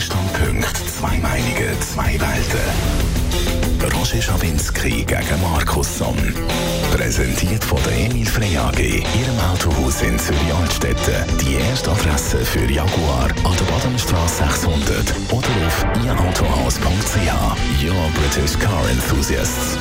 Zwei 0.00 0.06
Standpunkte, 0.06 0.84
zwei 0.86 1.18
Meinungen, 1.18 1.80
zwei 1.82 2.18
Welten. 2.18 2.60
Roger 3.94 4.22
Schawinski 4.22 5.04
gegen 5.04 5.42
Markus 5.42 5.98
Somm. 5.98 6.16
Präsentiert 6.90 7.62
von 7.62 7.78
der 7.84 8.06
Emil 8.06 8.26
Frey 8.26 8.56
AG, 8.56 8.78
Ihrem 8.78 9.38
Autohaus 9.52 10.00
in 10.00 10.18
Zürich-Altstetten. 10.18 11.38
Die 11.40 11.56
erste 11.56 11.90
Adresse 11.90 12.38
für 12.38 12.64
Jaguar 12.70 13.28
an 13.44 13.56
der 13.58 13.64
Badenstraße 13.72 14.44
600 14.44 15.14
oder 15.32 15.66
auf 15.66 15.86
ihrautohaus.ch. 16.02 17.84
Your 17.84 18.10
British 18.14 18.58
Car 18.58 18.88
Enthusiasts. 18.88 19.76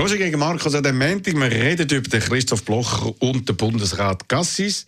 Roger 0.00 0.16
gegen 0.16 0.38
Markus 0.38 0.74
an 0.74 0.82
dem 0.82 0.96
Montag. 0.96 1.34
Wir 1.34 1.50
reden 1.50 1.86
über 1.90 2.08
den 2.08 2.20
Christoph 2.20 2.64
Blocher 2.64 3.12
und 3.18 3.46
den 3.46 3.54
Bundesrat 3.54 4.26
Gassis. 4.30 4.86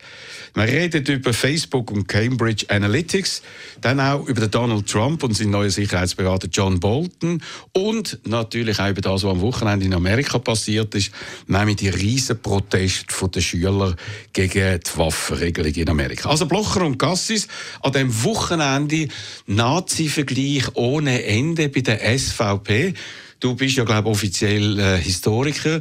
Wir 0.55 0.63
reden 0.63 1.05
über 1.05 1.35
Facebook 1.35 1.91
und 1.91 2.09
Cambridge 2.09 2.65
Analytics. 2.71 3.43
Dann 3.83 4.01
auch 4.01 4.27
über 4.27 4.47
Donald 4.47 4.89
Trump 4.89 5.23
und 5.23 5.37
seinen 5.37 5.51
neuen 5.51 5.69
Sicherheitsberater 5.69 6.49
John 6.51 6.81
Bolton. 6.81 7.43
Und 7.73 8.21
natürlich 8.25 8.81
auch 8.81 8.89
über 8.89 9.03
das, 9.03 9.23
was 9.23 9.31
am 9.31 9.43
Wochenende 9.43 9.85
in 9.85 9.93
Amerika 9.93 10.39
passiert 10.39 10.95
ist, 10.95 11.11
nämlich 11.47 11.77
die 11.77 11.91
riesen 11.91 12.41
Proteste 12.41 13.29
der 13.29 13.41
Schüler 13.43 13.95
gegen 14.33 14.81
die 14.81 14.99
Waffenregelung 14.99 15.75
in 15.75 15.91
Amerika. 15.91 16.31
Also 16.31 16.47
Blocher 16.47 16.87
und 16.87 16.99
Gassis 16.99 17.49
an 17.83 17.93
dem 17.93 18.25
Wochenende 18.25 19.09
Nazi-Vergleich 19.47 20.75
ohne 20.75 21.23
Ende 21.23 21.69
bei 21.69 21.83
der 21.83 22.19
SVP. 22.19 22.95
Du 23.43 23.57
bist 23.57 23.77
ja, 23.77 23.83
glaube 23.83 24.09
ich, 24.09 24.15
offiziell 24.15 24.79
äh, 24.79 24.99
Historiker. 24.99 25.81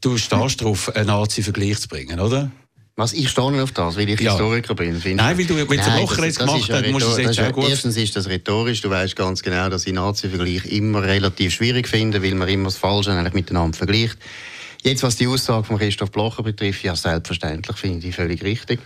Du 0.00 0.16
stehst 0.16 0.60
darauf, 0.60 0.94
einen 0.94 1.08
Nazi-Vergleich 1.08 1.80
zu 1.80 1.88
bringen, 1.88 2.20
oder? 2.20 2.52
Was, 2.94 3.12
ich 3.14 3.28
stehe 3.28 3.60
auf 3.60 3.72
das, 3.72 3.96
weil 3.96 4.08
ich 4.08 4.20
ja. 4.20 4.30
Historiker 4.30 4.76
bin. 4.76 5.00
Nein, 5.16 5.36
weil 5.36 5.44
du 5.44 5.54
mit 5.54 5.68
dem 5.68 5.96
Locher 5.98 6.24
jetzt 6.24 6.38
gemacht 6.38 6.70
hast, 6.70 6.86
musst 6.86 7.06
du 7.06 7.10
es 7.10 7.18
jetzt 7.18 7.40
auch 7.40 7.50
gut... 7.50 7.68
Erstens 7.68 7.96
ist 7.96 8.14
das 8.14 8.28
rhetorisch. 8.28 8.80
Du 8.82 8.90
weißt 8.90 9.16
ganz 9.16 9.42
genau, 9.42 9.68
dass 9.68 9.88
ich 9.88 9.92
Nazi-Vergleich 9.92 10.66
immer 10.66 11.02
relativ 11.02 11.52
schwierig 11.52 11.88
finde, 11.88 12.22
weil 12.22 12.36
man 12.36 12.48
immer 12.48 12.66
das 12.66 12.76
Falsche 12.76 13.10
eigentlich 13.10 13.34
miteinander 13.34 13.76
vergleicht. 13.76 14.16
Jetzt, 14.82 15.02
was 15.02 15.16
die 15.16 15.26
Aussage 15.26 15.64
von 15.64 15.78
Christoph 15.78 16.10
Blocher 16.10 16.42
betrifft, 16.42 16.82
ja, 16.84 16.96
selbstverständlich 16.96 17.76
finde 17.76 18.06
ich 18.06 18.14
völlig 18.14 18.42
richtig. 18.42 18.80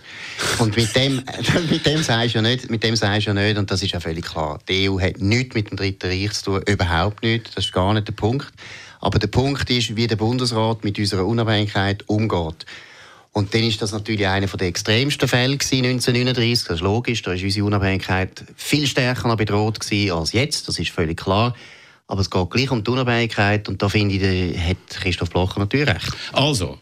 Und 0.59 0.75
mit 0.75 0.93
dem, 0.93 1.23
mit 1.69 1.85
dem 1.85 2.03
sagst 2.03 2.35
du 2.35 2.39
ja 2.39 2.41
nicht, 2.41 2.69
mit 2.69 2.83
dem 2.83 2.97
sagst 2.97 3.27
du 3.27 3.31
ja 3.31 3.33
nicht, 3.33 3.57
und 3.57 3.71
das 3.71 3.81
ist 3.81 3.93
ja 3.93 4.01
völlig 4.01 4.25
klar. 4.25 4.59
Die 4.67 4.89
EU 4.89 4.99
hat 4.99 5.19
nichts 5.19 5.55
mit 5.55 5.69
dem 5.69 5.77
Dritten 5.77 6.07
Reich 6.07 6.33
zu 6.33 6.59
tun, 6.59 6.63
überhaupt 6.67 7.23
nichts. 7.23 7.51
Das 7.55 7.65
ist 7.65 7.71
gar 7.71 7.93
nicht 7.93 8.09
der 8.09 8.13
Punkt. 8.13 8.51
Aber 8.99 9.19
der 9.19 9.27
Punkt 9.27 9.69
ist, 9.69 9.95
wie 9.95 10.07
der 10.07 10.17
Bundesrat 10.17 10.83
mit 10.83 10.99
unserer 10.99 11.25
Unabhängigkeit 11.25 12.03
umgeht. 12.07 12.65
Und 13.31 13.53
dann 13.53 13.63
ist 13.63 13.81
das 13.81 13.91
natürlich 13.91 14.27
einer 14.27 14.47
der 14.47 14.67
extremsten 14.67 15.27
Fälle 15.27 15.53
1939. 15.53 16.67
Das 16.67 16.77
ist 16.77 16.81
logisch. 16.81 17.21
Da 17.21 17.31
war 17.31 17.41
unsere 17.41 17.65
Unabhängigkeit 17.65 18.43
viel 18.55 18.87
stärker 18.87 19.35
bedroht 19.37 19.79
als 20.11 20.31
jetzt. 20.33 20.67
Das 20.67 20.79
ist 20.79 20.91
völlig 20.91 21.17
klar. 21.17 21.53
Aber 22.07 22.21
es 22.21 22.29
geht 22.29 22.49
gleich 22.49 22.71
um 22.71 22.83
die 22.83 22.91
Unabhängigkeit 22.91 23.67
und 23.67 23.81
da 23.81 23.89
finde 23.89 24.15
ich, 24.15 24.21
da 24.21 24.61
hat 24.61 24.77
Christoph 24.89 25.31
Blocher 25.31 25.59
natürlich 25.59 25.87
recht. 25.87 26.13
Also, 26.33 26.77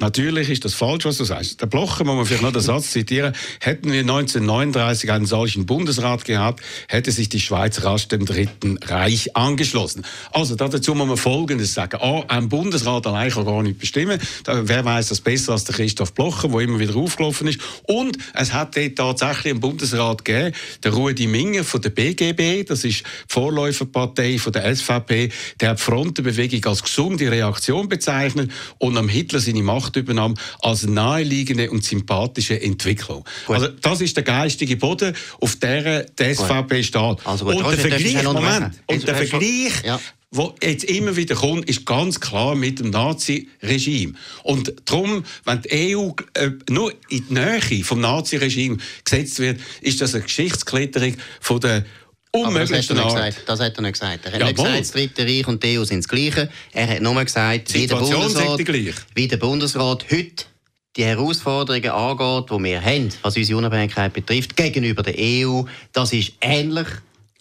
Natürlich 0.00 0.50
ist 0.50 0.64
das 0.64 0.74
falsch, 0.74 1.04
was 1.04 1.18
du 1.18 1.24
sagst. 1.24 1.60
Der 1.60 1.66
Blocher, 1.66 2.02
muss 2.02 2.16
man 2.16 2.26
vielleicht 2.26 2.42
noch 2.42 2.50
den 2.50 2.62
Satz 2.62 2.90
zitieren, 2.90 3.32
hätten 3.60 3.92
wir 3.92 4.00
1939 4.00 5.12
einen 5.12 5.24
solchen 5.24 5.66
Bundesrat 5.66 6.24
gehabt, 6.24 6.64
hätte 6.88 7.12
sich 7.12 7.28
die 7.28 7.38
Schweiz 7.38 7.84
rasch 7.84 8.08
dem 8.08 8.26
Dritten 8.26 8.76
Reich 8.78 9.36
angeschlossen. 9.36 10.04
Also 10.32 10.56
dazu 10.56 10.96
muss 10.96 11.06
man 11.06 11.16
Folgendes 11.16 11.74
sagen. 11.74 12.00
A, 12.02 12.24
ein 12.26 12.48
Bundesrat 12.48 13.06
allein 13.06 13.30
kann 13.30 13.44
gar 13.44 13.62
nicht 13.62 13.78
bestimmen. 13.78 14.18
wer 14.44 14.84
weiß 14.84 15.10
das 15.10 15.20
besser 15.20 15.52
als 15.52 15.62
der 15.62 15.76
Christoph 15.76 16.12
Blocher, 16.12 16.48
der 16.48 16.60
immer 16.62 16.80
wieder 16.80 16.96
aufgelaufen 16.96 17.46
ist. 17.46 17.60
Und 17.84 18.18
es 18.34 18.52
hat 18.52 18.76
dort 18.76 18.96
tatsächlich 18.96 19.52
einen 19.52 19.60
Bundesrat 19.60 20.24
gegeben, 20.24 20.56
der 20.82 20.92
Rudi 20.92 21.28
Minger 21.28 21.62
von 21.62 21.80
der 21.80 21.90
BGB, 21.90 22.64
das 22.66 22.82
ist 22.82 23.02
die 23.02 23.04
Vorläuferpartei 23.28 24.38
von 24.38 24.52
der 24.52 24.74
SVP, 24.74 25.30
der 25.60 25.70
hat 25.70 25.78
die 25.78 25.82
Frontenbewegung 25.82 26.64
als 26.64 26.82
gesunde 26.82 27.30
Reaktion 27.30 27.88
bezeichnet 27.88 28.50
und 28.78 28.98
am 28.98 29.08
Hitler 29.08 29.38
seine 29.38 29.62
Macht 29.62 29.83
Machtübernahme 29.84 30.34
als 30.60 30.84
naheliegende 30.84 31.70
und 31.70 31.84
sympathische 31.84 32.60
Entwicklung. 32.60 33.24
Gut. 33.46 33.56
Also 33.56 33.68
das 33.68 34.00
ist 34.00 34.16
der 34.16 34.24
geistige 34.24 34.76
Boden, 34.76 35.14
auf 35.40 35.56
der 35.56 36.04
die 36.04 36.34
SVP 36.34 36.76
gut. 36.76 36.84
steht. 36.84 37.26
Also 37.26 37.44
gut, 37.44 37.56
und 37.56 37.70
der 37.70 37.78
Vergleich, 37.78 38.22
Moment, 38.22 38.74
und 38.86 39.06
der 39.06 39.14
Vergleich, 39.14 39.84
ja 39.84 40.00
wo 40.36 40.52
jetzt 40.60 40.82
immer 40.84 41.14
wieder 41.14 41.36
kommt, 41.36 41.70
ist 41.70 41.86
ganz 41.86 42.18
klar 42.18 42.56
mit 42.56 42.80
dem 42.80 42.90
Nazi-Regime. 42.90 44.14
Und 44.42 44.74
darum, 44.84 45.24
wenn 45.44 45.62
die 45.62 45.96
EU 45.96 46.10
äh, 46.34 46.50
nur 46.68 46.92
in 47.08 47.24
die 47.28 47.34
Nähe 47.34 47.84
vom 47.84 48.00
Nazi-Regime 48.00 48.78
gesetzt 49.04 49.38
wird, 49.38 49.60
ist 49.80 50.00
das 50.00 50.12
eine 50.12 50.24
Geschichtsklitterung 50.24 51.14
von 51.40 51.60
der 51.60 51.84
unmöglichsten 52.34 52.96
das 52.96 53.14
Art. 53.14 53.34
Das 53.46 53.60
hat 53.60 53.76
er 53.76 53.82
nicht 53.82 53.92
gesagt. 53.92 54.26
Er 54.26 54.32
hat 54.32 54.40
ja, 54.40 54.46
nicht 54.46 54.56
gesagt, 54.56 54.80
das 54.80 54.90
Dritte 54.90 55.22
Reich 55.22 55.46
und 55.46 55.62
die 55.62 55.78
EU 55.78 55.84
sind 55.84 55.98
das 55.98 56.08
Gleiche. 56.08 56.48
Er 56.72 56.88
hat 56.88 57.00
nur 57.00 57.24
gesagt, 57.24 57.72
wie 57.74 57.86
der, 57.86 57.96
Bundesrat, 57.96 58.58
wie 59.14 59.28
der 59.28 59.36
Bundesrat 59.36 60.04
heute 60.10 60.44
die 60.96 61.04
Herausforderungen 61.04 61.90
angeht, 61.90 62.50
die 62.50 62.64
wir 62.64 62.80
haben, 62.80 63.08
was 63.22 63.36
unsere 63.36 63.58
Unabhängigkeit 63.58 64.12
betrifft, 64.12 64.56
gegenüber 64.56 65.02
der 65.02 65.14
EU. 65.18 65.62
Das 65.92 66.12
ist 66.12 66.32
ähnlich 66.40 66.86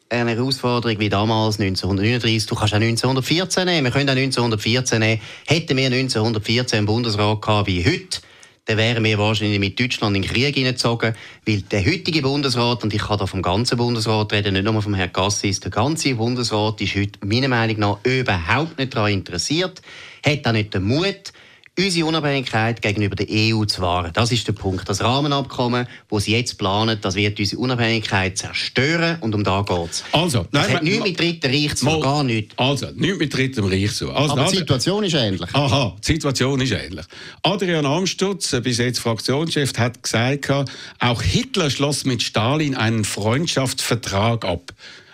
eine 0.09 0.31
Herausforderung 0.31 0.99
wie 0.99 1.09
damals 1.09 1.59
1939. 1.59 2.47
Du 2.47 2.55
kannst 2.55 2.73
auch 2.73 2.77
1914 2.77 3.65
nehmen. 3.65 3.85
Wir 3.85 3.91
können 3.91 4.09
auch 4.09 4.15
1914 4.15 4.99
nehmen. 4.99 5.21
Hätten 5.47 5.77
wir 5.77 5.85
1914 5.87 6.77
einen 6.77 6.85
Bundesrat 6.87 7.41
gehabt 7.41 7.67
wie 7.67 7.85
heute, 7.85 8.21
dann 8.65 8.77
wären 8.77 9.03
wir 9.03 9.17
wahrscheinlich 9.17 9.59
mit 9.59 9.79
Deutschland 9.79 10.15
in 10.15 10.21
den 10.21 10.31
Krieg 10.31 10.55
hineingezogen, 10.55 11.15
weil 11.45 11.61
der 11.63 11.85
heutige 11.85 12.21
Bundesrat, 12.21 12.83
und 12.83 12.93
ich 12.93 13.01
kann 13.01 13.17
da 13.17 13.25
vom 13.25 13.41
ganzen 13.41 13.77
Bundesrat 13.77 14.31
reden, 14.31 14.53
nicht 14.53 14.63
nur 14.63 14.81
vom 14.81 14.93
Herrn 14.93 15.11
Cassis, 15.11 15.59
der 15.59 15.71
ganze 15.71 16.15
Bundesrat 16.15 16.79
ist 16.79 16.95
heute 16.95 17.19
meiner 17.25 17.49
Meinung 17.49 17.79
nach 17.79 17.97
überhaupt 18.03 18.77
nicht 18.77 18.95
daran 18.95 19.11
interessiert, 19.11 19.81
hat 20.25 20.47
auch 20.47 20.53
nicht 20.53 20.73
den 20.73 20.83
Mut, 20.83 21.33
unsere 21.77 22.05
Unabhängigkeit 22.05 22.81
gegenüber 22.81 23.15
der 23.15 23.27
EU 23.29 23.65
zu 23.65 23.81
wahren. 23.81 24.11
Das 24.13 24.31
ist 24.31 24.47
der 24.47 24.53
Punkt. 24.53 24.87
Das 24.87 25.01
Rahmenabkommen, 25.01 25.87
das 26.09 26.23
sie 26.25 26.33
jetzt 26.33 26.57
planen, 26.57 26.99
das 27.01 27.15
wird 27.15 27.39
unsere 27.39 27.61
Unabhängigkeit 27.61 28.37
zerstören 28.37 29.17
und 29.21 29.33
um 29.33 29.43
da 29.43 29.61
geht 29.61 29.89
es. 29.89 30.03
Also, 30.11 30.45
das 30.51 30.67
nein, 30.67 30.75
hat 30.75 30.83
nichts 30.83 31.03
mit 31.03 31.19
Dritten 31.19 31.47
Reich 31.47 31.75
zu 31.75 31.85
tun, 31.85 32.01
gar 32.01 32.23
nichts. 32.23 32.53
Also, 32.57 32.87
nichts 32.93 33.17
mit 33.17 33.33
Dritten 33.33 33.65
Reich 33.65 33.91
zu 33.93 34.11
also, 34.11 34.33
Aber 34.33 34.51
die 34.51 34.57
Situation 34.57 35.03
ist 35.03 35.15
ähnlich. 35.15 35.49
Aha, 35.53 35.95
die 35.99 36.13
Situation 36.13 36.61
ist 36.61 36.71
ähnlich. 36.71 37.05
Adrian 37.41 37.85
Amstutz, 37.85 38.55
bis 38.61 38.77
jetzt 38.77 38.99
Fraktionschef, 38.99 39.73
hat 39.77 40.03
gesagt, 40.03 40.51
auch 40.99 41.21
Hitler 41.21 41.71
schloss 41.71 42.05
mit 42.05 42.21
Stalin 42.21 42.75
einen 42.75 43.03
Freundschaftsvertrag 43.03 44.45
ab 44.45 44.73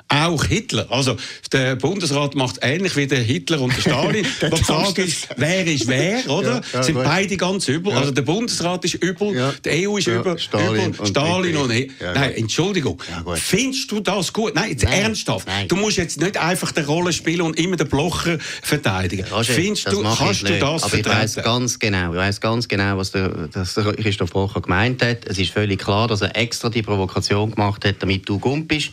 auch 0.09 0.43
Hitler. 0.43 0.87
Also 0.89 1.15
der 1.51 1.75
Bundesrat 1.75 2.35
macht 2.35 2.57
ähnlich 2.61 2.95
wie 2.95 3.07
der 3.07 3.19
Hitler 3.19 3.61
und 3.61 3.75
der 3.75 3.81
Stalin. 3.81 4.25
die 4.41 4.63
Frage 4.63 5.03
ist, 5.03 5.29
wer 5.37 5.65
ist 5.65 5.87
wer, 5.87 6.27
oder? 6.29 6.55
Ja, 6.55 6.61
ja, 6.73 6.83
Sind 6.83 6.95
beide 6.95 7.37
ganz 7.37 7.67
übel. 7.67 7.93
Ja. 7.93 7.99
Also 7.99 8.11
der 8.11 8.23
Bundesrat 8.23 8.83
ist 8.85 8.95
übel, 8.95 9.35
ja. 9.35 9.53
die 9.63 9.87
EU 9.87 9.97
ist 9.97 10.07
übel, 10.07 10.37
Stalin 10.39 10.89
übel, 10.89 10.99
und 10.99 11.07
Stalin 11.07 11.57
und, 11.57 11.71
und 11.71 12.13
Nein, 12.15 12.33
Entschuldigung. 12.35 13.01
Findest 13.35 13.91
du 13.91 13.99
das 13.99 14.33
gut? 14.33 14.55
Nein, 14.55 14.71
jetzt 14.71 14.83
Nein. 14.83 15.01
ernsthaft. 15.01 15.47
Nein. 15.47 15.67
Du 15.67 15.75
musst 15.75 15.97
jetzt 15.97 16.19
nicht 16.19 16.37
einfach 16.37 16.71
die 16.71 16.81
Rolle 16.81 17.13
spielen 17.13 17.41
und 17.41 17.59
immer 17.59 17.75
den 17.75 17.87
Blocher 17.87 18.37
verteidigen. 18.63 19.25
Roger, 19.31 19.53
Findest 19.53 19.91
du, 19.91 20.01
kannst 20.01 20.47
du 20.47 20.59
das 20.59 20.83
Aber 20.83 20.97
ich 20.97 21.05
weiß 21.05 21.35
ganz 21.35 21.77
genau, 21.77 22.11
ich 22.13 22.17
weiß 22.17 22.41
ganz 22.41 22.67
genau, 22.67 22.97
was 22.97 23.11
der, 23.11 23.29
das 23.51 23.75
Christoph 23.75 24.31
Blocher 24.31 24.61
gemeint 24.61 25.03
hat. 25.03 25.25
Es 25.27 25.37
ist 25.37 25.51
völlig 25.51 25.79
klar, 25.79 26.07
dass 26.07 26.21
er 26.21 26.35
extra 26.35 26.69
die 26.69 26.81
Provokation 26.81 27.51
gemacht 27.51 27.85
hat, 27.85 27.95
damit 27.99 28.27
du 28.27 28.39
gump 28.39 28.69
bist. 28.69 28.91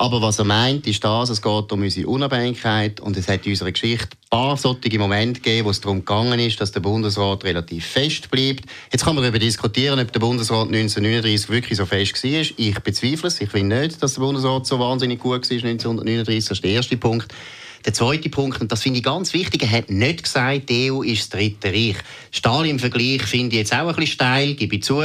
Aber 0.00 0.22
was 0.22 0.38
er 0.38 0.44
meint, 0.44 0.86
ist 0.86 1.02
das, 1.02 1.28
es 1.28 1.42
geht 1.42 1.72
um 1.72 1.82
unsere 1.82 2.06
Unabhängigkeit 2.06 3.00
und 3.00 3.16
es 3.16 3.26
hat 3.26 3.44
in 3.44 3.50
unserer 3.52 3.72
Geschichte 3.72 4.10
ein 4.12 4.30
paar 4.30 4.56
solche 4.56 4.96
Momente 4.96 5.40
gegeben, 5.40 5.66
wo 5.66 5.70
es 5.70 5.80
darum 5.80 6.04
gegangen 6.04 6.38
ist, 6.38 6.60
dass 6.60 6.70
der 6.70 6.78
Bundesrat 6.78 7.42
relativ 7.42 7.84
fest 7.84 8.30
bleibt. 8.30 8.64
Jetzt 8.92 9.04
kann 9.04 9.16
man 9.16 9.24
darüber 9.24 9.40
diskutieren, 9.40 9.98
ob 9.98 10.12
der 10.12 10.20
Bundesrat 10.20 10.68
1939 10.68 11.48
wirklich 11.48 11.78
so 11.78 11.84
fest 11.84 12.22
war. 12.22 12.30
Ich 12.56 12.78
bezweifle 12.78 13.26
es. 13.26 13.40
Ich 13.40 13.50
finde 13.50 13.80
nicht, 13.80 14.00
dass 14.00 14.14
der 14.14 14.20
Bundesrat 14.20 14.66
so 14.66 14.78
wahnsinnig 14.78 15.18
gut 15.18 15.50
war 15.50 15.56
1939. 15.56 16.48
Das 16.48 16.58
ist 16.58 16.64
der 16.64 16.70
erste 16.70 16.96
Punkt. 16.96 17.34
Der 17.84 17.92
zweite 17.92 18.28
Punkt, 18.28 18.60
und 18.60 18.70
das 18.70 18.82
finde 18.82 18.98
ich 18.98 19.04
ganz 19.04 19.32
wichtig, 19.32 19.62
er 19.62 19.70
hat 19.70 19.90
nicht 19.90 20.22
gesagt, 20.22 20.68
die 20.68 20.92
EU 20.92 21.02
ist 21.02 21.22
das 21.22 21.40
Dritte 21.40 21.68
Reich. 21.68 21.96
Stalin 22.30 22.72
im 22.72 22.78
Vergleich 22.78 23.22
finde 23.22 23.56
ich 23.56 23.62
jetzt 23.62 23.72
auch 23.72 23.88
ein 23.88 23.94
bisschen 23.96 24.06
steil, 24.06 24.54
gebe 24.54 24.76
ich 24.76 24.82
zu 24.82 25.02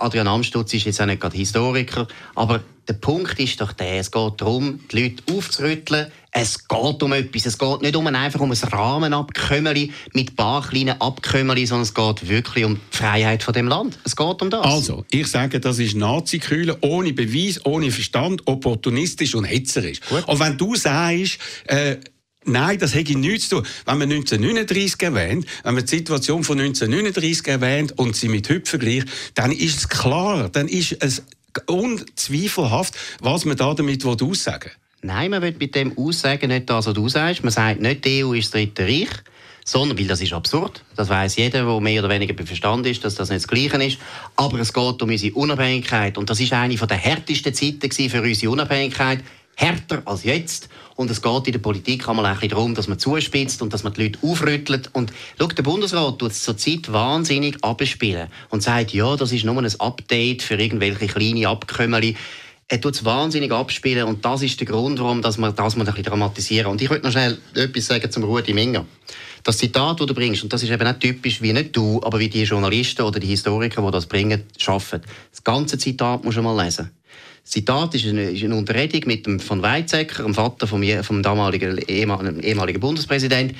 Adrian 0.00 0.28
Amstutz 0.28 0.74
ist 0.74 0.84
jetzt 0.84 1.00
auch 1.00 1.06
nicht 1.06 1.20
gerade 1.20 1.36
Historiker, 1.36 2.06
aber 2.34 2.60
der 2.88 2.94
Punkt 2.94 3.38
ist 3.40 3.60
doch 3.60 3.72
der, 3.72 3.98
es 3.98 4.10
geht 4.10 4.40
darum, 4.40 4.80
die 4.92 5.02
Leute 5.02 5.22
aufzurütteln. 5.34 6.06
Es 6.30 6.68
geht 6.68 7.02
um 7.02 7.12
etwas. 7.14 7.46
Es 7.46 7.58
geht 7.58 7.82
nicht 7.82 7.96
um 7.96 8.06
einfach 8.06 8.40
um 8.40 8.52
ein 8.52 8.56
Rahmenabkömmeli 8.56 9.92
mit 10.12 10.30
ein 10.30 10.36
paar 10.36 10.68
kleinen 10.68 11.00
Abkömmeli, 11.00 11.66
sondern 11.66 11.82
es 11.82 11.94
geht 11.94 12.28
wirklich 12.28 12.64
um 12.64 12.74
die 12.74 12.96
Freiheit 12.96 13.42
von 13.42 13.54
dem 13.54 13.66
Land. 13.66 13.98
Es 14.04 14.14
geht 14.14 14.42
um 14.42 14.50
das. 14.50 14.64
Also, 14.64 15.04
ich 15.10 15.26
sage, 15.26 15.58
das 15.58 15.78
ist 15.78 15.96
Nazi-Kühle, 15.96 16.78
ohne 16.82 17.12
Beweis, 17.12 17.64
ohne 17.64 17.90
Verstand, 17.90 18.42
opportunistisch 18.46 19.34
und 19.34 19.44
hetzerisch. 19.44 20.00
Gut. 20.08 20.28
Und 20.28 20.38
wenn 20.38 20.56
du 20.56 20.76
sagst, 20.76 21.38
äh, 21.64 21.96
Nein, 22.48 22.78
das 22.78 22.94
hätte 22.94 23.18
nichts 23.18 23.48
zu 23.48 23.56
tun. 23.56 23.66
Wenn 23.84 23.98
man 23.98 24.10
1939 24.10 25.02
erwähnt, 25.02 25.46
wenn 25.64 25.74
man 25.74 25.84
die 25.84 25.96
Situation 25.96 26.44
von 26.44 26.60
1939 26.60 27.48
erwähnt 27.48 27.98
und 27.98 28.14
sie 28.14 28.28
mit 28.28 28.48
heute 28.48 28.70
vergleicht, 28.70 29.08
dann 29.34 29.50
ist 29.50 29.78
es 29.78 29.88
klar, 29.88 30.48
dann 30.48 30.68
ist 30.68 30.96
es 31.00 31.24
unzweifelhaft, 31.66 32.94
was 33.20 33.44
man 33.44 33.56
da 33.56 33.74
damit 33.74 34.04
aussagen 34.04 34.64
will. 34.64 34.72
Nein, 35.02 35.30
man 35.30 35.42
will 35.42 35.56
mit 35.58 35.74
dem 35.74 35.96
Aussagen 35.98 36.48
nicht 36.48 36.70
das, 36.70 36.86
was 36.86 36.94
du 36.94 37.08
sagst. 37.08 37.42
Man 37.42 37.52
sagt 37.52 37.80
nicht, 37.80 38.04
die 38.04 38.24
EU 38.24 38.32
ist 38.32 38.54
das 38.54 38.60
Dritte 38.60 38.84
Reich, 38.84 39.08
sondern, 39.64 39.98
weil 39.98 40.06
das 40.06 40.20
ist 40.20 40.32
absurd. 40.32 40.84
Das 40.94 41.08
weiß 41.08 41.36
jeder, 41.36 41.64
der 41.64 41.80
mehr 41.80 42.00
oder 42.00 42.12
weniger 42.12 42.34
bei 42.34 42.46
Verstand 42.46 42.86
ist, 42.86 43.04
dass 43.04 43.16
das 43.16 43.30
nicht 43.30 43.42
das 43.42 43.48
Gleiche 43.48 43.82
ist. 43.84 43.98
Aber 44.36 44.58
es 44.60 44.72
geht 44.72 45.02
um 45.02 45.08
unsere 45.08 45.34
Unabhängigkeit. 45.34 46.16
Und 46.16 46.30
das 46.30 46.40
ist 46.40 46.52
eine 46.52 46.76
der 46.76 46.96
härtesten 46.96 47.52
Zeiten 47.52 47.90
für 48.10 48.22
unsere 48.22 48.52
Unabhängigkeit. 48.52 49.20
Härter 49.56 50.02
als 50.04 50.24
jetzt. 50.24 50.68
Und 50.96 51.10
es 51.10 51.20
geht 51.20 51.46
in 51.46 51.52
der 51.52 51.60
Politik 51.60 52.08
einmal 52.08 52.24
ein 52.26 52.48
darum, 52.48 52.74
dass 52.74 52.88
man 52.88 52.98
zuspitzt 52.98 53.60
und 53.60 53.72
dass 53.72 53.84
man 53.84 53.92
die 53.92 54.04
Leute 54.04 54.18
aufrüttelt. 54.22 54.90
Und 54.94 55.12
schau, 55.38 55.46
der 55.46 55.62
Bundesrat 55.62 56.18
tut 56.18 56.32
es 56.32 56.42
zurzeit 56.42 56.90
wahnsinnig 56.90 57.62
abspielen 57.62 58.28
und 58.48 58.62
sagt, 58.62 58.94
ja, 58.94 59.14
das 59.14 59.30
ist 59.32 59.44
nur 59.44 59.58
ein 59.58 59.80
Update 59.80 60.42
für 60.42 60.54
irgendwelche 60.54 61.06
kleine 61.06 61.48
Abkömmeli. 61.48 62.16
Er 62.68 62.80
tut 62.80 62.94
es 62.94 63.04
wahnsinnig 63.04 63.52
abspielen 63.52 64.08
und 64.08 64.24
das 64.24 64.42
ist 64.42 64.58
der 64.58 64.66
Grund, 64.66 64.98
warum 64.98 65.22
dass 65.22 65.38
wir 65.38 65.52
das 65.52 65.76
mal 65.76 65.82
ein 65.84 65.86
bisschen 65.86 66.04
dramatisieren. 66.04 66.72
Und 66.72 66.82
ich 66.82 66.90
möchte 66.90 67.04
noch 67.04 67.12
schnell 67.12 67.38
etwas 67.54 67.86
sagen 67.86 68.10
zum 68.10 68.24
Rudi 68.24 68.54
Minger. 68.54 68.84
Das 69.44 69.58
Zitat, 69.58 70.00
das 70.00 70.06
du 70.08 70.14
bringst, 70.14 70.42
und 70.42 70.52
das 70.52 70.64
ist 70.64 70.70
eben 70.70 70.82
nicht 70.82 70.98
typisch 70.98 71.40
wie 71.40 71.52
nicht 71.52 71.76
du, 71.76 72.00
aber 72.02 72.18
wie 72.18 72.28
die 72.28 72.42
Journalisten 72.42 73.02
oder 73.02 73.20
die 73.20 73.28
Historiker, 73.28 73.82
die 73.82 73.90
das 73.92 74.06
bringen, 74.06 74.42
schaffen. 74.58 75.02
Das 75.30 75.44
ganze 75.44 75.78
Zitat 75.78 76.24
musst 76.24 76.38
du 76.38 76.42
mal 76.42 76.64
lesen. 76.64 76.90
Zitat 77.46 77.94
ist 77.94 78.06
eine, 78.06 78.30
ist 78.30 78.42
eine 78.42 78.56
Unterredung 78.56 79.02
mit 79.06 79.24
dem 79.24 79.38
von 79.38 79.62
Weizsäcker, 79.62 80.24
dem 80.24 80.34
Vater 80.34 80.66
vom, 80.66 80.82
vom 81.02 81.22
damaligen 81.22 81.78
ehemaligen 81.78 82.80
Bundespräsidenten. 82.80 83.56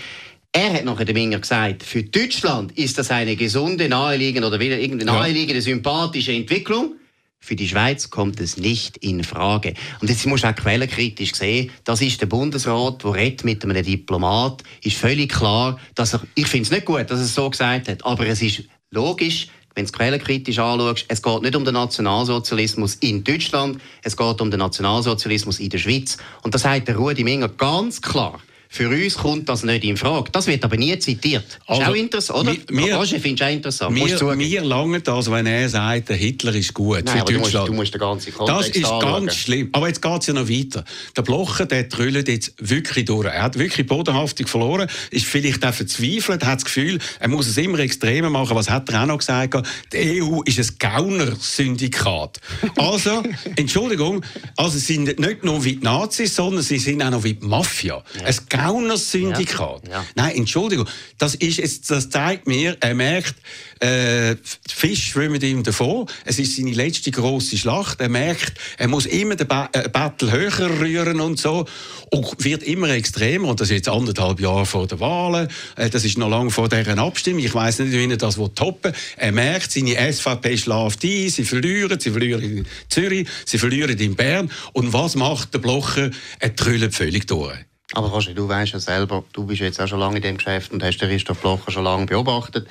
Er 0.52 0.72
hat 0.72 0.84
nachher 0.84 1.04
dem 1.04 1.14
Minger 1.14 1.38
gesagt, 1.38 1.82
für 1.82 2.02
Deutschland 2.02 2.72
ist 2.76 2.98
das 2.98 3.10
eine 3.10 3.36
gesunde, 3.36 3.88
naheliegende 3.88 4.48
oder 4.48 4.58
wieder 4.58 4.78
irgendeine 4.78 5.12
naheliegende, 5.12 5.62
sympathische 5.62 6.32
Entwicklung. 6.32 6.96
Für 7.38 7.54
die 7.54 7.68
Schweiz 7.68 8.10
kommt 8.10 8.40
es 8.40 8.56
nicht 8.56 8.96
in 8.96 9.22
Frage. 9.22 9.74
Und 10.00 10.10
jetzt 10.10 10.26
musst 10.26 10.42
du 10.42 10.48
auch 10.48 10.54
quellenkritisch 10.54 11.34
sehen, 11.34 11.70
das 11.84 12.00
ist 12.00 12.20
der 12.20 12.26
Bundesrat, 12.26 13.04
der 13.04 13.14
redet 13.14 13.44
mit 13.44 13.62
einem 13.62 13.84
Diplomat. 13.84 14.64
Ist 14.82 14.96
völlig 14.96 15.30
klar, 15.30 15.78
dass 15.94 16.14
er, 16.14 16.22
ich 16.34 16.48
finde 16.48 16.64
es 16.64 16.70
nicht 16.72 16.86
gut, 16.86 17.08
dass 17.08 17.20
er 17.20 17.26
es 17.26 17.34
so 17.34 17.48
gesagt 17.48 17.88
hat, 17.88 18.04
aber 18.04 18.26
es 18.26 18.42
ist 18.42 18.64
logisch, 18.90 19.48
wenn 19.76 19.84
du 19.84 19.88
es 19.88 19.92
quellenkritisch 19.92 20.58
anschaust, 20.58 21.04
es 21.08 21.22
geht 21.22 21.42
nicht 21.42 21.54
um 21.54 21.64
den 21.64 21.74
Nationalsozialismus 21.74 22.94
in 22.96 23.22
Deutschland, 23.22 23.78
es 24.02 24.16
geht 24.16 24.40
um 24.40 24.50
den 24.50 24.58
Nationalsozialismus 24.58 25.60
in 25.60 25.68
der 25.68 25.78
Schweiz. 25.78 26.16
Und 26.42 26.54
das 26.54 26.62
sagt 26.62 26.88
der 26.88 26.96
Rudi 26.96 27.22
Minger 27.22 27.48
ganz 27.48 28.00
klar. 28.00 28.40
Für 28.68 28.88
uns 28.88 29.14
kommt 29.14 29.48
das 29.48 29.62
nicht 29.62 29.84
in 29.84 29.96
Frage. 29.96 30.30
Das 30.32 30.46
wird 30.46 30.64
aber 30.64 30.76
nie 30.76 30.98
zitiert. 30.98 31.44
Also, 31.66 31.82
ist 31.82 31.88
auch 31.88 31.94
interessant, 31.94 32.38
oder? 32.40 32.56
Wir, 32.68 32.96
Roger, 32.96 33.20
findest 33.20 33.40
du 33.40 33.44
auch 33.44 33.50
interessant? 33.50 33.96
Wir, 33.96 34.38
wir 34.38 34.64
langen 34.64 35.02
das, 35.02 35.30
wenn 35.30 35.46
er 35.46 35.68
sagt, 35.68 36.08
der 36.08 36.16
Hitler 36.16 36.54
ist 36.54 36.74
gut 36.74 37.04
Nein, 37.04 37.18
für 37.18 37.32
Deutschland. 37.32 37.68
Du 37.68 37.72
musst, 37.74 37.94
du 37.94 38.00
musst 38.02 38.48
Das 38.48 38.68
ist 38.68 38.84
anschauen. 38.84 39.26
ganz 39.26 39.36
schlimm. 39.36 39.68
Aber 39.72 39.88
jetzt 39.88 40.02
geht 40.02 40.20
es 40.20 40.26
ja 40.26 40.34
noch 40.34 40.48
weiter. 40.48 40.84
Der 41.16 41.22
Blocher, 41.22 41.66
der 41.66 41.88
trüllt 41.88 42.28
jetzt 42.28 42.54
wirklich 42.58 43.04
durch. 43.04 43.26
Er 43.26 43.42
hat 43.42 43.58
wirklich 43.58 43.86
bodenhaftig 43.86 44.48
verloren, 44.48 44.88
ist 45.10 45.26
vielleicht 45.26 45.64
auch 45.64 45.74
verzweifelt, 45.74 46.44
hat 46.44 46.56
das 46.56 46.64
Gefühl, 46.64 46.98
er 47.20 47.28
muss 47.28 47.46
es 47.46 47.56
immer 47.56 47.78
extremer 47.78 48.30
machen. 48.30 48.56
Was 48.56 48.68
hat 48.70 48.88
er 48.90 49.02
auch 49.02 49.06
noch 49.06 49.18
gesagt? 49.18 49.66
Die 49.92 50.22
EU 50.22 50.42
ist 50.42 50.58
ein 50.58 50.76
Gauner-Syndikat. 50.78 52.40
Also, 52.76 53.22
Entschuldigung, 53.56 54.22
also 54.56 54.78
sie 54.78 54.94
sind 54.94 55.18
nicht 55.18 55.44
nur 55.44 55.64
wie 55.64 55.76
die 55.76 55.84
Nazis, 55.84 56.34
sondern 56.34 56.62
sie 56.62 56.78
sind 56.78 57.02
auch 57.02 57.10
noch 57.10 57.24
wie 57.24 57.34
die 57.34 57.46
Mafia. 57.46 58.02
Ja. 58.20 58.26
Gauner-Syndikat. 58.66 59.88
Ja. 59.88 59.92
Ja. 59.92 60.04
Nein, 60.14 60.36
Entschuldigung, 60.36 60.88
das, 61.18 61.34
ist 61.34 61.58
jetzt, 61.58 61.90
das 61.90 62.10
zeigt 62.10 62.46
mir, 62.46 62.76
er 62.80 62.94
merkt, 62.94 63.34
äh, 63.80 64.36
die 64.36 64.74
Fische 64.74 65.10
schwimmen 65.10 65.40
ihm 65.42 65.62
davon. 65.62 66.06
Es 66.24 66.38
ist 66.38 66.56
seine 66.56 66.72
letzte 66.72 67.10
große 67.10 67.58
Schlacht. 67.58 68.00
Er 68.00 68.08
merkt, 68.08 68.54
er 68.78 68.88
muss 68.88 69.06
immer 69.06 69.36
den 69.36 69.46
ba 69.46 69.68
äh, 69.72 69.88
Battle 69.88 70.32
höher 70.32 70.80
rühren 70.80 71.20
und 71.20 71.38
so. 71.38 71.66
Und 72.10 72.44
wird 72.44 72.62
immer 72.62 72.88
extremer. 72.88 73.48
Und 73.48 73.60
das 73.60 73.68
ist 73.68 73.76
jetzt 73.76 73.88
anderthalb 73.88 74.40
Jahre 74.40 74.64
vor 74.64 74.86
der 74.86 74.98
Wahlen. 75.00 75.48
Äh, 75.76 75.90
das 75.90 76.04
ist 76.04 76.16
noch 76.16 76.30
lange 76.30 76.50
vor 76.50 76.68
deren 76.68 76.98
Abstimmung. 76.98 77.44
Ich 77.44 77.54
weiß 77.54 77.80
nicht, 77.80 77.92
wie 77.92 78.10
er 78.10 78.16
das 78.16 78.36
toppen 78.54 78.92
will. 78.92 79.00
Er 79.16 79.32
merkt, 79.32 79.72
seine 79.72 80.12
SVP 80.12 80.56
schläft 80.56 81.04
ein. 81.04 81.28
Sie 81.28 81.44
verlieren. 81.44 82.00
Sie 82.00 82.10
verlieren 82.10 82.42
in 82.42 82.66
Zürich. 82.88 83.28
Sie 83.44 83.58
verlieren 83.58 83.98
in 83.98 84.16
Bern. 84.16 84.50
Und 84.72 84.92
was 84.92 85.16
macht 85.16 85.52
der 85.52 85.58
Blocher? 85.58 86.10
Er 86.38 86.56
trüllt 86.56 86.94
völlig 86.94 87.26
durch. 87.26 87.56
Aber 87.96 88.08
Roger, 88.08 88.34
du 88.34 88.46
weißt 88.46 88.74
ja 88.74 88.78
selber, 88.78 89.24
du 89.32 89.46
bist 89.46 89.62
jetzt 89.62 89.80
auch 89.80 89.86
schon 89.86 90.00
lange 90.00 90.16
in 90.16 90.22
dem 90.22 90.36
Geschäft 90.36 90.70
und 90.70 90.82
hast 90.82 90.98
den 90.98 91.08
Christoph 91.08 91.40
Blocher 91.40 91.70
schon 91.70 91.84
lange 91.84 92.04
beobachtet. 92.04 92.68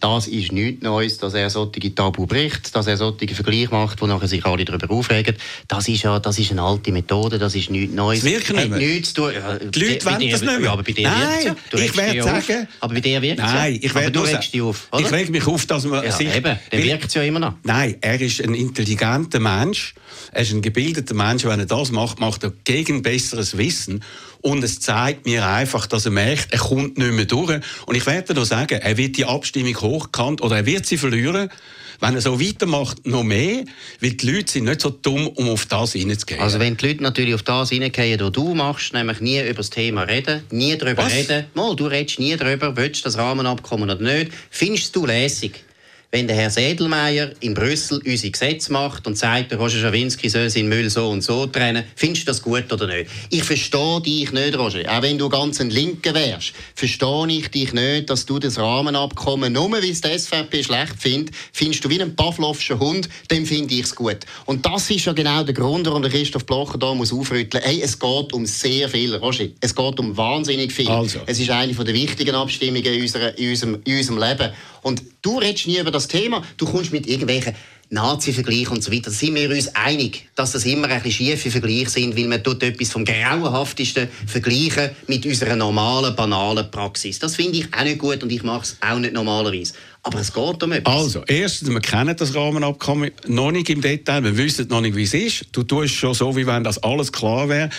Das 0.00 0.26
ist 0.26 0.50
nichts 0.50 0.82
Neues, 0.82 1.18
dass 1.18 1.34
er 1.34 1.50
solche 1.50 1.94
Tabu 1.94 2.26
bricht, 2.26 2.74
dass 2.74 2.86
er 2.86 2.96
solche 2.96 3.34
Vergleiche 3.34 3.70
macht, 3.70 4.00
wo 4.00 4.06
nachher 4.06 4.28
sich 4.28 4.44
alle 4.46 4.64
darüber 4.64 4.90
aufregen. 4.90 5.36
Das 5.68 5.88
ist 5.88 6.02
ja 6.02 6.18
das 6.18 6.38
ist 6.38 6.50
eine 6.50 6.62
alte 6.62 6.90
Methode, 6.90 7.38
das 7.38 7.54
ist 7.54 7.70
nichts 7.70 7.94
Neues. 7.94 8.22
Das 8.22 8.30
wirkt 8.30 8.52
nicht 8.52 8.70
mehr. 8.70 8.78
Nichts 8.78 9.12
zu 9.12 9.22
tun. 9.22 9.32
Die 9.74 9.78
Leute 9.78 10.06
wollen 10.06 10.30
das 10.30 10.40
nicht 10.40 10.42
mehr. 10.42 10.60
Ja, 10.60 10.72
aber 10.72 10.82
bei 10.82 10.92
dir 10.92 11.10
Nein, 11.10 11.46
ja. 11.72 11.78
ich 11.78 11.96
werde 11.96 12.22
sagen... 12.22 12.68
Aber 12.80 12.94
bei 12.94 13.00
dir 13.00 13.20
wirkt 13.20 13.40
es 13.40 13.44
Nein, 13.44 13.78
ich 13.82 13.94
aber 13.94 14.10
du 14.10 14.20
regst 14.20 14.54
dich 14.54 14.62
auf, 14.62 14.88
oder? 14.90 15.02
Ich 15.02 15.12
reg 15.12 15.28
mich 15.28 15.46
auf, 15.46 15.66
dass 15.66 15.84
man 15.84 16.02
ja, 16.02 16.12
sich... 16.12 16.34
eben, 16.34 16.58
dann 16.70 16.82
wirkt 16.82 17.04
es 17.04 17.14
ja 17.14 17.22
immer 17.22 17.40
noch. 17.40 17.54
Nein, 17.62 17.96
er 18.00 18.20
ist 18.20 18.42
ein 18.42 18.54
intelligenter 18.54 19.38
Mensch, 19.38 19.94
er 20.32 20.42
ist 20.42 20.52
ein 20.52 20.62
gebildeter 20.62 21.14
Mensch, 21.14 21.44
wenn 21.44 21.60
er 21.60 21.66
das 21.66 21.90
macht, 21.90 22.20
macht 22.20 22.42
er 22.42 22.52
gegen 22.64 23.02
besseres 23.02 23.58
Wissen. 23.58 24.02
Und 24.42 24.64
es 24.64 24.80
zeigt 24.80 25.26
mir 25.26 25.46
einfach, 25.46 25.86
dass 25.86 26.06
er 26.06 26.12
merkt, 26.12 26.52
er 26.52 26.58
kommt 26.58 26.96
nicht 26.96 27.12
mehr 27.12 27.26
durch. 27.26 27.60
Und 27.84 27.94
ich 27.94 28.06
werde 28.06 28.32
noch 28.32 28.44
sagen, 28.44 28.80
er 28.80 28.96
wird 28.96 29.18
die 29.18 29.26
Abstimmung 29.26 29.76
hochkant 29.90 30.40
oder 30.40 30.56
er 30.56 30.66
wird 30.66 30.86
sie 30.86 30.96
verlieren. 30.96 31.50
Wenn 32.02 32.14
er 32.14 32.22
so 32.22 32.40
weitermacht, 32.40 33.06
noch 33.06 33.24
mehr, 33.24 33.64
weil 34.00 34.12
die 34.12 34.30
Leute 34.30 34.50
sind 34.50 34.64
nicht 34.64 34.80
so 34.80 34.88
dumm, 34.88 35.28
um 35.28 35.50
auf 35.50 35.66
das 35.66 35.92
hineinzugehen. 35.92 36.40
Also 36.40 36.58
wenn 36.58 36.76
die 36.76 36.86
Leute 36.86 37.02
natürlich 37.02 37.34
auf 37.34 37.42
das 37.42 37.68
hineingehen, 37.68 38.18
was 38.18 38.32
du 38.32 38.54
machst, 38.54 38.94
nämlich 38.94 39.20
nie 39.20 39.40
über 39.42 39.54
das 39.54 39.68
Thema 39.68 40.04
reden, 40.04 40.42
nie 40.50 40.78
darüber 40.78 41.04
was? 41.04 41.12
reden, 41.12 41.44
mal, 41.52 41.76
du 41.76 41.86
redest 41.86 42.18
nie 42.18 42.34
darüber, 42.36 42.74
willst 42.74 43.00
du 43.00 43.04
das 43.04 43.18
Rahmenabkommen 43.18 43.90
oder 43.90 44.00
nicht, 44.00 44.32
findest 44.50 44.96
du 44.96 45.04
lässig 45.04 45.62
wenn 46.12 46.26
der 46.26 46.36
Herr 46.36 46.50
Sedelmeier 46.50 47.30
in 47.40 47.54
Brüssel 47.54 48.02
unsere 48.04 48.32
Gesetze 48.32 48.72
macht 48.72 49.06
und 49.06 49.16
sagt, 49.16 49.52
der 49.52 49.58
Roger 49.58 49.78
Schawinski 49.78 50.28
soll 50.28 50.50
seinen 50.50 50.68
Müll 50.68 50.90
so 50.90 51.08
und 51.08 51.22
so 51.22 51.46
trennen, 51.46 51.84
findest 51.94 52.22
du 52.22 52.32
das 52.32 52.42
gut 52.42 52.72
oder 52.72 52.88
nicht? 52.88 53.08
Ich 53.30 53.44
verstehe 53.44 54.00
dich 54.00 54.32
nicht, 54.32 54.58
Roger. 54.58 54.82
Auch 54.88 55.02
wenn 55.02 55.18
du 55.18 55.28
ganz 55.28 55.60
ein 55.60 55.70
Linker 55.70 56.12
wärst, 56.14 56.52
verstehe 56.74 57.26
ich 57.28 57.48
dich 57.48 57.72
nicht, 57.72 58.10
dass 58.10 58.26
du 58.26 58.40
das 58.40 58.58
Rahmenabkommen, 58.58 59.52
nur 59.52 59.70
weil 59.70 59.84
es 59.84 60.00
die 60.00 60.18
SVP 60.18 60.64
schlecht 60.64 60.94
findet, 60.98 61.34
findest 61.52 61.84
du 61.84 61.88
wie 61.88 62.02
ein 62.02 62.16
Pavlovscher 62.16 62.80
Hund, 62.80 63.08
dann 63.28 63.46
finde 63.46 63.74
ich 63.74 63.82
es 63.82 63.94
gut. 63.94 64.18
Und 64.46 64.66
das 64.66 64.90
ist 64.90 65.04
ja 65.04 65.12
genau 65.12 65.44
der 65.44 65.54
Grund, 65.54 65.86
warum 65.86 66.02
der 66.02 66.10
Christoph 66.10 66.44
Blocher 66.44 66.78
da 66.78 66.92
muss 66.92 67.12
aufrütteln. 67.12 67.62
Hey, 67.62 67.80
es 67.82 67.96
geht 67.96 68.32
um 68.32 68.46
sehr 68.46 68.88
viel, 68.88 69.14
Roger. 69.14 69.46
Es 69.60 69.74
geht 69.74 70.00
um 70.00 70.16
wahnsinnig 70.16 70.72
viel. 70.72 70.88
Also. 70.88 71.20
Es 71.26 71.38
ist 71.38 71.50
eine 71.50 71.72
der 71.72 71.94
wichtigen 71.94 72.34
Abstimmungen 72.34 72.84
in, 72.84 73.02
unserer, 73.02 73.38
in, 73.38 73.50
unserem, 73.50 73.78
in 73.84 73.96
unserem 73.96 74.18
Leben. 74.18 74.50
Und 74.82 75.02
du 75.22 75.38
redest 75.38 75.66
nie 75.66 75.78
über 75.78 75.90
das 75.90 76.08
Thema, 76.08 76.42
du 76.56 76.66
kommst 76.66 76.92
mit 76.92 77.06
irgendwelchen 77.06 77.54
Nazi-Vergleichen 77.90 78.76
und 78.76 78.84
so 78.84 78.92
weiter. 78.92 79.04
Da 79.04 79.10
sind 79.10 79.34
wir 79.34 79.50
uns 79.50 79.74
einig, 79.74 80.28
dass 80.36 80.52
das 80.52 80.64
immer 80.64 80.88
ein 80.88 81.02
bisschen 81.02 81.26
schiefe 81.26 81.50
Vergleiche 81.50 81.90
sind, 81.90 82.16
weil 82.16 82.28
man 82.28 82.42
tut 82.42 82.62
etwas 82.62 82.90
vom 82.90 83.04
grauenhaftesten 83.04 84.08
vergleichen 84.26 84.90
mit 85.08 85.26
unserer 85.26 85.56
normalen, 85.56 86.14
banalen 86.14 86.70
Praxis. 86.70 87.18
Das 87.18 87.34
finde 87.34 87.58
ich 87.58 87.74
auch 87.74 87.82
nicht 87.82 87.98
gut 87.98 88.22
und 88.22 88.30
ich 88.30 88.44
mache 88.44 88.62
es 88.62 88.76
auch 88.80 88.98
nicht 88.98 89.12
normalerweise. 89.12 89.74
Aber 90.02 90.20
es 90.20 90.32
geht 90.32 90.62
um 90.62 90.72
etwas. 90.72 90.94
Also, 90.94 91.24
erstens, 91.26 91.68
wir 91.68 91.80
kennen 91.80 92.16
das 92.16 92.34
Rahmenabkommen 92.34 93.10
noch 93.26 93.50
nicht 93.50 93.68
im 93.68 93.82
Detail. 93.82 94.22
Wir 94.22 94.36
wissen 94.36 94.68
noch 94.68 94.80
nicht, 94.80 94.96
wie 94.96 95.02
es 95.02 95.12
ist. 95.12 95.46
Du 95.52 95.62
tust 95.62 95.94
schon 95.94 96.14
so, 96.14 96.34
wie 96.36 96.46
wenn 96.46 96.64
das 96.64 96.82
alles 96.82 97.12
klar 97.12 97.48
wäre. 97.48 97.70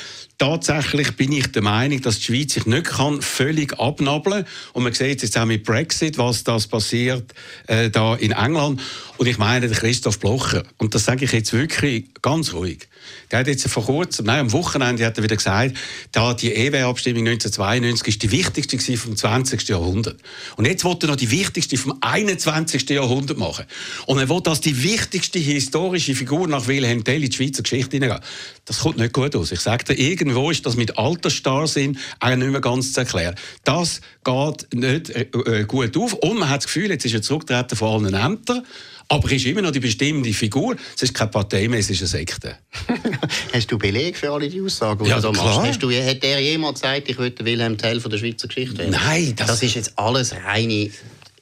Tatsächlich 0.41 1.15
bin 1.17 1.31
ich 1.33 1.51
der 1.51 1.61
Meinung, 1.61 2.01
dass 2.01 2.17
die 2.17 2.23
Schweiz 2.23 2.53
sich 2.53 2.65
nicht 2.65 2.85
kann 2.85 3.21
völlig 3.21 3.79
abnabeln. 3.79 4.43
Und 4.73 4.81
man 4.81 4.91
sieht 4.91 5.21
jetzt 5.21 5.37
auch 5.37 5.45
mit 5.45 5.63
Brexit, 5.63 6.17
was 6.17 6.43
das 6.43 6.65
passiert 6.65 7.31
äh, 7.67 7.91
da 7.91 8.15
in 8.15 8.31
England. 8.31 8.81
Und 9.17 9.27
ich 9.27 9.37
meine, 9.37 9.67
der 9.67 9.77
Christoph 9.77 10.17
Blocher, 10.17 10.63
und 10.79 10.95
das 10.95 11.05
sage 11.05 11.25
ich 11.25 11.31
jetzt 11.31 11.53
wirklich 11.53 12.05
ganz 12.23 12.53
ruhig, 12.53 12.87
der 13.29 13.39
hat 13.39 13.47
jetzt 13.47 13.67
vor 13.67 13.85
kurzem, 13.85 14.25
nein, 14.25 14.39
am 14.39 14.51
Wochenende 14.51 15.05
hat 15.05 15.17
er 15.17 15.23
wieder 15.23 15.35
gesagt, 15.35 15.77
da 16.11 16.33
die 16.33 16.53
EW-Abstimmung 16.53 17.27
1992 17.27 18.07
ist 18.07 18.23
die 18.23 18.31
wichtigste 18.31 18.97
vom 18.97 19.15
20. 19.15 19.67
Jahrhundert. 19.69 20.19
Und 20.55 20.65
jetzt 20.65 20.83
will 20.83 20.97
er 21.01 21.07
noch 21.07 21.15
die 21.15 21.29
wichtigste 21.29 21.77
vom 21.77 21.97
21. 22.01 22.89
Jahrhundert 22.89 23.37
machen. 23.37 23.65
Und 24.07 24.17
er 24.17 24.27
will, 24.27 24.41
dass 24.41 24.59
die 24.59 24.81
wichtigste 24.81 25.37
historische 25.37 26.15
Figur 26.15 26.47
nach 26.47 26.67
Wilhelm 26.67 27.03
Tell 27.03 27.23
in 27.23 27.29
die 27.29 27.35
Schweizer 27.35 27.63
Geschichte 27.63 27.97
hineingehen. 27.97 28.21
Das 28.65 28.79
kommt 28.79 28.97
nicht 28.97 29.13
gut 29.13 29.35
aus. 29.35 29.51
Ich 29.51 29.59
sage 29.59 29.83
dir, 29.85 29.97
irgendwo 30.31 30.51
ist 30.51 30.65
das 30.65 30.75
mit 30.75 30.97
Altersstarrsinn 30.97 31.97
auch 32.19 32.35
nicht 32.35 32.51
mehr 32.51 32.61
ganz 32.61 32.93
zu 32.93 33.01
erklären. 33.01 33.35
Das 33.63 34.01
geht 34.23 34.73
nicht 34.73 35.09
äh, 35.09 35.21
äh, 35.21 35.65
gut 35.65 35.95
auf. 35.97 36.13
Und 36.13 36.39
man 36.39 36.49
hat 36.49 36.59
das 36.59 36.65
Gefühl, 36.65 36.89
jetzt 36.89 37.05
ist 37.05 37.13
er 37.13 37.21
zurückgetreten 37.21 37.77
von 37.77 38.05
allen 38.05 38.13
Ämtern. 38.13 38.65
Aber 39.07 39.29
er 39.29 39.35
ist 39.35 39.45
immer 39.45 39.61
noch 39.61 39.71
die 39.71 39.81
bestimmte 39.81 40.31
Figur. 40.31 40.77
Es 40.95 41.03
ist 41.03 41.13
keine 41.13 41.31
Partei 41.31 41.67
mehr, 41.67 41.79
es 41.79 41.89
ist 41.89 41.99
eine 41.99 42.07
Sekte. 42.07 42.57
Hast 43.53 43.69
du 43.69 43.77
Beleg 43.77 44.15
für 44.15 44.31
alle 44.31 44.47
die 44.47 44.61
Aussagen, 44.61 45.03
die 45.03 45.09
ja, 45.09 45.19
du 45.19 45.33
klar. 45.33 45.67
Hast 45.67 45.83
du, 45.83 45.91
hat 45.91 46.23
er 46.23 46.39
jemals 46.39 46.79
gesagt, 46.79 47.09
ich 47.09 47.17
würde 47.17 47.43
Wilhelm 47.43 47.77
Tell 47.77 47.99
von 47.99 48.09
der 48.09 48.19
Schweizer 48.19 48.47
Geschichte 48.47 48.77
werden? 48.77 48.91
Nein. 48.91 49.33
Das, 49.35 49.47
das 49.47 49.63
ist 49.63 49.75
jetzt 49.75 49.99
alles 49.99 50.33
reine 50.33 50.89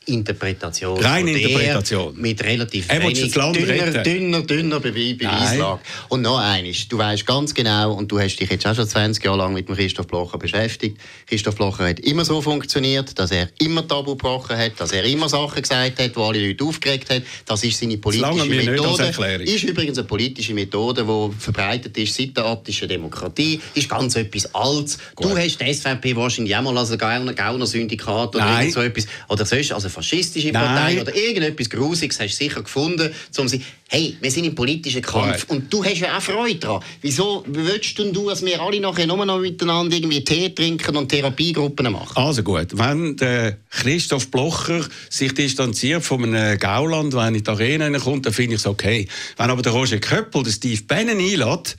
Interpretation. 0.09 0.99
Reine 0.99 1.31
Interpretation. 1.31 2.13
Mit 2.19 2.43
relativ 2.43 2.85
er 2.89 3.01
wenig 3.01 3.31
dünner, 3.31 4.03
dünner, 4.03 4.41
dünner 4.41 4.79
Beweislage. 4.79 5.79
Und 6.09 6.21
noch 6.21 6.39
eines, 6.39 6.87
du 6.87 6.97
weißt 6.97 7.25
ganz 7.25 7.53
genau, 7.53 7.93
und 7.93 8.11
du 8.11 8.19
hast 8.19 8.37
dich 8.37 8.49
jetzt 8.49 8.65
auch 8.67 8.75
schon 8.75 8.87
20 8.87 9.23
Jahre 9.23 9.37
lang 9.37 9.53
mit 9.53 9.67
dem 9.67 9.75
Christoph 9.75 10.07
Blocher 10.07 10.37
beschäftigt, 10.37 10.99
Christoph 11.25 11.55
Blocher 11.55 11.89
hat 11.89 11.99
immer 11.99 12.25
so 12.25 12.41
funktioniert, 12.41 13.17
dass 13.17 13.31
er 13.31 13.49
immer 13.59 13.87
Tabu 13.87 14.11
gebrochen 14.11 14.57
hat, 14.57 14.79
dass 14.79 14.91
er 14.91 15.03
immer 15.03 15.29
Sachen 15.29 15.61
gesagt 15.61 15.99
hat, 15.99 16.15
die 16.15 16.19
alle 16.19 16.47
Leute 16.47 16.63
aufgeregt 16.63 17.09
hat. 17.09 17.23
Das 17.45 17.63
ist 17.63 17.79
seine 17.79 17.97
politische 17.97 18.45
Methode. 18.45 19.43
Ist 19.43 19.63
übrigens 19.63 19.97
eine 19.97 20.07
politische 20.07 20.53
Methode, 20.53 21.03
die 21.03 21.41
verbreitet 21.41 21.97
ist 21.97 22.15
seit 22.15 22.35
der 22.35 22.45
attischen 22.45 22.87
Demokratie. 22.87 23.61
Ist 23.73 23.89
ganz 23.89 24.15
etwas 24.15 24.53
Altes. 24.53 24.97
Gut. 25.15 25.31
Du 25.31 25.37
hast 25.37 25.57
die 25.59 25.73
SVP 25.73 26.15
wahrscheinlich 26.15 26.55
auch 26.55 26.61
mal 26.61 26.77
als 26.77 26.97
Gauner-Syndikat 26.97 28.35
oder 28.35 28.45
Nein. 28.45 28.71
so 28.71 28.81
etwas. 28.81 29.07
Oder 29.27 29.45
sonst, 29.45 29.71
also 29.71 29.89
faschistische 29.99 30.51
Partei 30.51 30.95
Nein. 30.95 31.01
oder 31.01 31.15
irgendetwas 31.15 31.69
Grusiges 31.69 32.19
hast 32.19 32.39
du 32.39 32.43
sicher 32.43 32.61
gefunden, 32.61 33.11
um 33.37 33.47
sie, 33.47 33.61
hey, 33.89 34.15
wir 34.21 34.31
sind 34.31 34.45
im 34.45 34.55
politischen 34.55 35.01
Kampf 35.01 35.45
Nein. 35.47 35.57
und 35.57 35.73
du 35.73 35.83
hast 35.83 35.99
ja 35.99 36.17
auch 36.17 36.21
Freude 36.21 36.55
daran. 36.55 36.83
Wieso 37.01 37.43
willst 37.47 37.99
du, 37.99 38.29
dass 38.29 38.45
wir 38.45 38.61
alle 38.61 38.79
nachher 38.79 39.07
nur 39.07 39.25
noch 39.25 39.39
miteinander 39.39 39.95
irgendwie 39.95 40.23
Tee 40.23 40.49
trinken 40.49 40.95
und 40.95 41.09
Therapiegruppen 41.09 41.91
machen? 41.91 42.15
Also 42.15 42.43
gut, 42.43 42.77
wenn 42.77 43.17
der 43.17 43.57
Christoph 43.69 44.31
Blocher 44.31 44.85
sich 45.09 45.33
distanziert 45.33 46.03
von 46.03 46.23
einem 46.23 46.57
Gauland, 46.57 47.13
wenn 47.13 47.19
er 47.19 47.27
in 47.27 47.43
die 47.43 47.49
Arena 47.49 47.99
kommt, 47.99 48.25
dann 48.25 48.33
finde 48.33 48.55
ich 48.55 48.61
es 48.61 48.67
okay. 48.67 49.07
Wenn 49.37 49.49
aber 49.49 49.61
der 49.61 49.73
Roger 49.73 49.99
Köppel 49.99 50.43
den 50.43 50.53
Steve 50.53 50.81
Bannon 50.87 51.19
einlädt, 51.19 51.75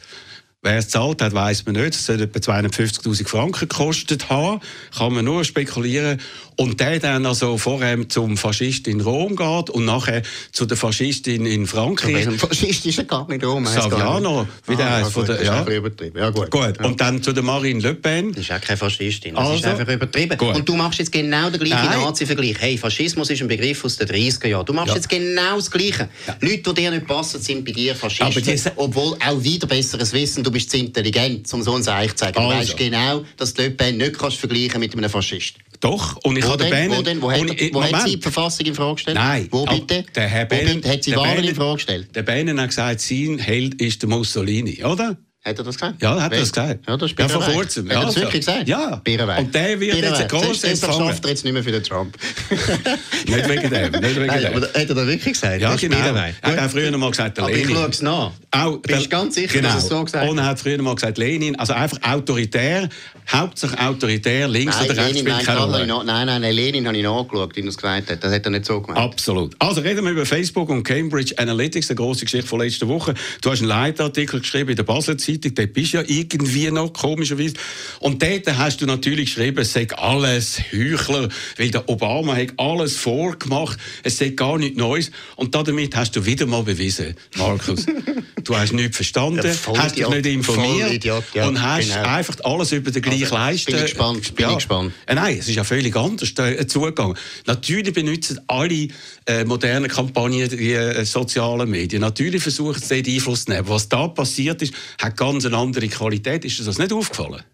Wer 0.63 0.77
es 0.77 0.91
zahlt 0.91 1.23
hat, 1.23 1.33
weiß 1.33 1.65
man 1.65 1.77
nicht. 1.77 1.95
Es 1.95 2.05
soll 2.05 2.21
etwa 2.21 2.39
250.000 2.39 3.27
Franken 3.27 3.61
gekostet 3.61 4.29
haben. 4.29 4.61
Kann 4.95 5.15
man 5.15 5.25
nur 5.25 5.43
spekulieren. 5.43 6.21
Und 6.57 6.79
der 6.81 6.99
dann 6.99 7.25
also 7.25 7.57
vorher 7.57 8.07
zum 8.11 8.37
Faschist 8.37 8.87
in 8.87 9.01
Rom 9.01 9.37
geht 9.37 9.71
und 9.71 9.87
nachher 9.87 10.21
zu 10.53 10.67
der 10.67 10.77
Faschistin 10.77 11.47
in 11.47 11.67
Frankreich. 11.67 12.29
Ein 12.29 12.39
Faschist 12.39 12.85
ist 12.85 13.09
gar 13.09 13.27
nicht 13.27 13.43
Rom. 13.43 13.65
Saviano, 13.65 14.47
wie 14.67 14.77
der 14.77 14.87
ah, 14.87 14.97
heißt. 14.97 15.13
Von 15.13 15.25
der, 15.25 15.43
ja. 15.43 15.67
übertrieben. 15.67 16.19
Ja, 16.19 16.29
gut. 16.29 16.51
gut. 16.51 16.79
Ja. 16.79 16.85
Und 16.85 17.01
dann 17.01 17.23
zu 17.23 17.33
der 17.33 17.43
Marine 17.43 17.81
Le 17.81 17.95
Pen. 17.95 18.33
Das 18.33 18.43
ist 18.43 18.53
auch 18.53 18.61
keine 18.61 18.77
Faschistin. 18.77 19.37
Das 19.37 19.43
also, 19.43 19.55
ist 19.55 19.65
einfach 19.65 19.91
übertrieben. 19.91 20.37
Gut. 20.37 20.57
Und 20.57 20.69
du 20.69 20.77
machst 20.77 20.99
jetzt 20.99 21.11
genau 21.11 21.49
den 21.49 21.59
gleichen 21.59 21.89
Nazi-Vergleich. 22.03 22.57
Hey, 22.61 22.77
Faschismus 22.77 23.31
ist 23.31 23.41
ein 23.41 23.49
Begriff 23.49 23.83
aus 23.83 23.97
den 23.97 24.09
30er 24.09 24.49
Jahren. 24.49 24.67
Du 24.67 24.75
machst 24.75 24.89
ja. 24.89 24.97
jetzt 24.97 25.09
genau 25.09 25.57
das 25.57 25.71
Gleiche. 25.71 26.11
Ja. 26.27 26.37
Leute, 26.39 26.75
die 26.75 26.83
dir 26.83 26.91
nicht 26.91 27.07
passen, 27.07 27.41
sind 27.41 27.65
bei 27.65 27.73
dir 27.73 27.97
Faschisten. 27.97 28.43
Diese... 28.43 28.73
Obwohl 28.77 29.17
auch 29.27 29.43
wieder 29.43 29.67
besseres 29.67 30.13
Wissen, 30.13 30.45
du 30.51 30.55
bist 30.55 30.71
zu 30.71 30.77
intelligent, 30.77 31.53
um 31.55 31.63
so 31.63 31.75
ein 31.75 31.83
Zeichen 31.83 32.17
zu 32.17 32.25
sagen. 32.25 32.39
Also. 32.39 32.51
Du 32.51 32.57
weißt 32.57 32.77
genau, 32.77 33.25
dass 33.37 33.55
du 33.55 33.63
Le 33.63 33.71
Pen 33.71 33.97
nicht 33.97 34.19
kannst 34.19 34.37
vergleichen 34.37 34.81
mit 34.81 34.95
einem 34.95 35.09
Faschist. 35.09 35.55
Doch, 35.81 36.17
und 36.25 36.37
ich 36.37 36.45
wo 36.45 36.51
habe 36.51 36.65
denn, 36.65 36.91
Wo, 36.91 37.01
denn? 37.01 37.23
wo, 37.23 37.33
hat, 37.33 37.41
ich, 37.59 37.73
wo 37.73 37.83
hat 37.83 38.03
sie 38.03 38.17
die 38.17 38.23
Verfassung 38.23 38.67
in 38.67 38.75
Frage 38.75 38.97
gestellt? 38.97 39.17
Nein. 39.17 39.49
Wo 39.51 39.65
bitte? 39.65 40.05
Der 40.15 40.29
Herr 40.29 40.45
Bannon, 40.45 40.85
hat 40.85 41.05
sie 41.05 41.17
Wahlen 41.17 41.45
in 41.45 41.55
Frage 41.55 41.75
gestellt? 41.77 42.09
Der 42.15 42.23
Bannon 42.23 42.61
hat 42.61 42.69
gesagt, 42.69 43.01
sein 43.01 43.39
Held 43.39 43.81
ist 43.81 44.03
der 44.03 44.11
Mussolini, 44.11 44.85
oder? 44.85 45.17
Hat 45.43 45.57
er 45.57 45.65
das 45.65 45.77
gesagt? 45.77 46.03
Ja, 46.03 46.21
hat 46.21 46.33
er 46.33 46.41
das 46.41 46.53
gesagt. 46.53 46.87
Ja, 46.87 46.99
das 46.99 47.13
ist 47.13 47.19
ja, 47.19 47.27
vor 47.27 47.41
kurzem. 47.41 47.89
Hat 47.89 47.97
er 47.97 48.05
das 48.05 48.17
wirklich 48.17 48.45
gesagt? 48.45 48.69
Ja. 48.69 49.01
Und 49.39 49.55
der 49.55 49.81
wird 49.81 49.97
jetzt 49.97 50.21
ein 50.21 50.29
grosser 50.29 50.69
Empfang. 50.69 50.91
Das 50.91 50.99
schafft 50.99 51.25
er 51.25 51.31
jetzt 51.31 51.45
nicht 51.45 51.55
mehr 51.55 51.65
für 51.65 51.73
den 51.73 51.83
Trump. 51.83 52.15
nicht 53.27 53.49
wegen 53.49 53.71
dem. 53.71 53.91
Nicht 53.91 54.17
wegen 54.17 54.27
Nein, 54.27 54.43
dem. 54.43 54.55
Aber 54.55 54.67
hat 54.67 54.75
er 54.75 54.85
das 54.85 55.07
wirklich 55.07 55.33
gesagt? 55.33 55.63
Ja, 55.63 55.75
genau. 55.77 55.97
Er 55.97 56.63
hat 56.63 56.71
früher 56.71 56.91
noch 56.91 56.99
mal 56.99 57.11
gesagt, 57.11 57.39
der 57.39 57.47
Lenin. 57.47 57.63
Aber 57.63 57.71
ich 57.71 57.75
schaue 57.75 57.89
es 57.89 58.03
nach. 58.03 58.33
Auch, 58.51 58.77
Bist 58.83 59.07
du 59.07 59.09
ganz 59.09 59.35
sicher, 59.35 59.61
genau. 59.61 59.69
dass 59.73 59.85
er 59.85 59.89
so 59.89 60.05
gesagt 60.05 60.25
hat? 60.25 60.31
Und 60.31 60.37
er 60.37 60.45
hat 60.45 60.61
früher 60.61 60.83
mal 60.83 60.95
gesagt, 60.95 61.17
Lenin, 61.17 61.57
also 61.57 61.73
einfach 61.73 61.99
autoritär, 62.03 62.91
hauptsächlich 63.33 63.81
autoritär, 63.81 64.47
links 64.47 64.77
nein, 64.77 64.91
oder 64.91 65.07
rechts 65.07 65.21
spielt 65.21 65.45
keine 65.45 65.87
Nein, 65.87 66.27
nein, 66.27 66.43
nein, 66.43 66.55
Lenin 66.55 66.87
habe 66.87 66.99
ich 66.99 67.03
nachgeschaut, 67.03 67.57
wie 67.57 67.61
er 67.61 67.69
es 67.69 67.77
gesagt 67.79 68.11
hat. 68.11 68.23
Das 68.23 68.31
hat 68.31 68.45
er 68.45 68.51
nicht 68.51 68.67
so 68.67 68.83
gemacht. 68.83 69.01
Absolut. 69.01 69.55
Also 69.59 69.81
reden 69.81 70.05
wir 70.05 70.11
über 70.11 70.27
Facebook 70.27 70.69
und 70.69 70.83
Cambridge 70.83 71.33
Analytics, 71.39 71.89
eine 71.89 71.97
grosse 71.97 72.27
Geschichte 72.27 72.47
von 72.47 72.61
letzter 72.61 72.89
Woche. 72.89 73.15
Du 73.41 73.51
hast 73.51 73.61
einen 73.61 73.69
Leitartikel 73.69 74.41
geschrieben 74.41 74.71
in 74.71 74.77
der 74.77 74.83
Basler 74.83 75.17
Zeitung, 75.31 75.55
dort 75.55 75.73
bist 75.73 75.93
ja 75.93 76.03
irgendwie 76.07 76.71
noch, 76.71 76.93
komischerweise. 76.93 77.55
Und 78.01 78.23
dort 78.23 78.47
hast 78.59 78.81
du 78.81 78.87
natürlich 78.87 79.35
geschrieben, 79.35 79.59
es 79.59 79.73
sei 79.73 79.87
alles 79.91 80.61
Heuchler, 80.73 81.29
weil 81.57 81.71
der 81.71 81.89
Obama 81.89 82.37
hat 82.37 82.55
alles 82.57 82.97
vorgemacht, 82.97 83.79
es 84.03 84.19
sei 84.19 84.31
gar 84.31 84.59
nichts 84.59 84.79
Neues. 84.79 85.11
Und 85.37 85.55
damit 85.55 85.97
hast 85.97 86.17
du 86.17 86.25
wieder 86.25 86.47
mal 86.47 86.63
bewiesen, 86.63 87.15
Markus, 87.37 87.87
du 88.45 88.57
hast 88.57 88.73
nichts 88.73 88.97
verstanden, 88.97 89.47
ja, 89.47 89.79
hast 89.79 89.97
dich 89.97 90.09
nicht 90.09 90.27
informiert 90.27 90.93
Idiot, 90.93 91.25
ja, 91.35 91.49
und 91.49 91.61
hast 91.61 91.95
genau. 91.95 92.09
einfach 92.09 92.37
alles 92.45 92.73
über 92.73 92.91
den 92.91 93.03
gleichen 93.03 93.25
also, 93.25 93.35
Leisten. 93.37 93.73
Bin 93.73 93.77
ich 93.77 93.91
gespannt, 93.91 94.35
bin 94.35 94.43
ja. 94.43 94.51
ich 94.51 94.57
gespannt. 94.57 94.93
Äh, 95.07 95.15
nein, 95.15 95.37
es 95.39 95.49
ist 95.49 95.57
ja 95.57 95.65
völlig 95.65 95.95
anders 95.97 96.33
äh, 96.39 96.67
zugegangen. 96.67 97.17
Natürlich 97.47 97.95
benutzen 97.95 98.41
alle 98.47 98.89
äh, 99.27 99.45
modernen 99.45 99.89
Kampagnen 99.89 100.49
die 100.49 100.73
äh, 100.73 101.05
sozialen 101.05 101.71
Medien. 101.71 102.01
Natürlich 102.01 102.43
versuchen 102.43 102.81
sie, 102.81 103.03
den 103.03 103.15
Einfluss 103.15 103.45
zu 103.45 103.51
nehmen. 103.53 103.69
Was 103.69 103.89
da 103.89 104.09
passiert 104.09 104.63
ist, 104.63 104.75
hat 105.01 105.17
ganz 105.21 105.45
andere 105.45 105.87
Qualität. 105.89 106.47
Ist 106.47 106.67
das 106.67 106.79
nicht 106.79 106.93
aufgefallen? 106.93 107.45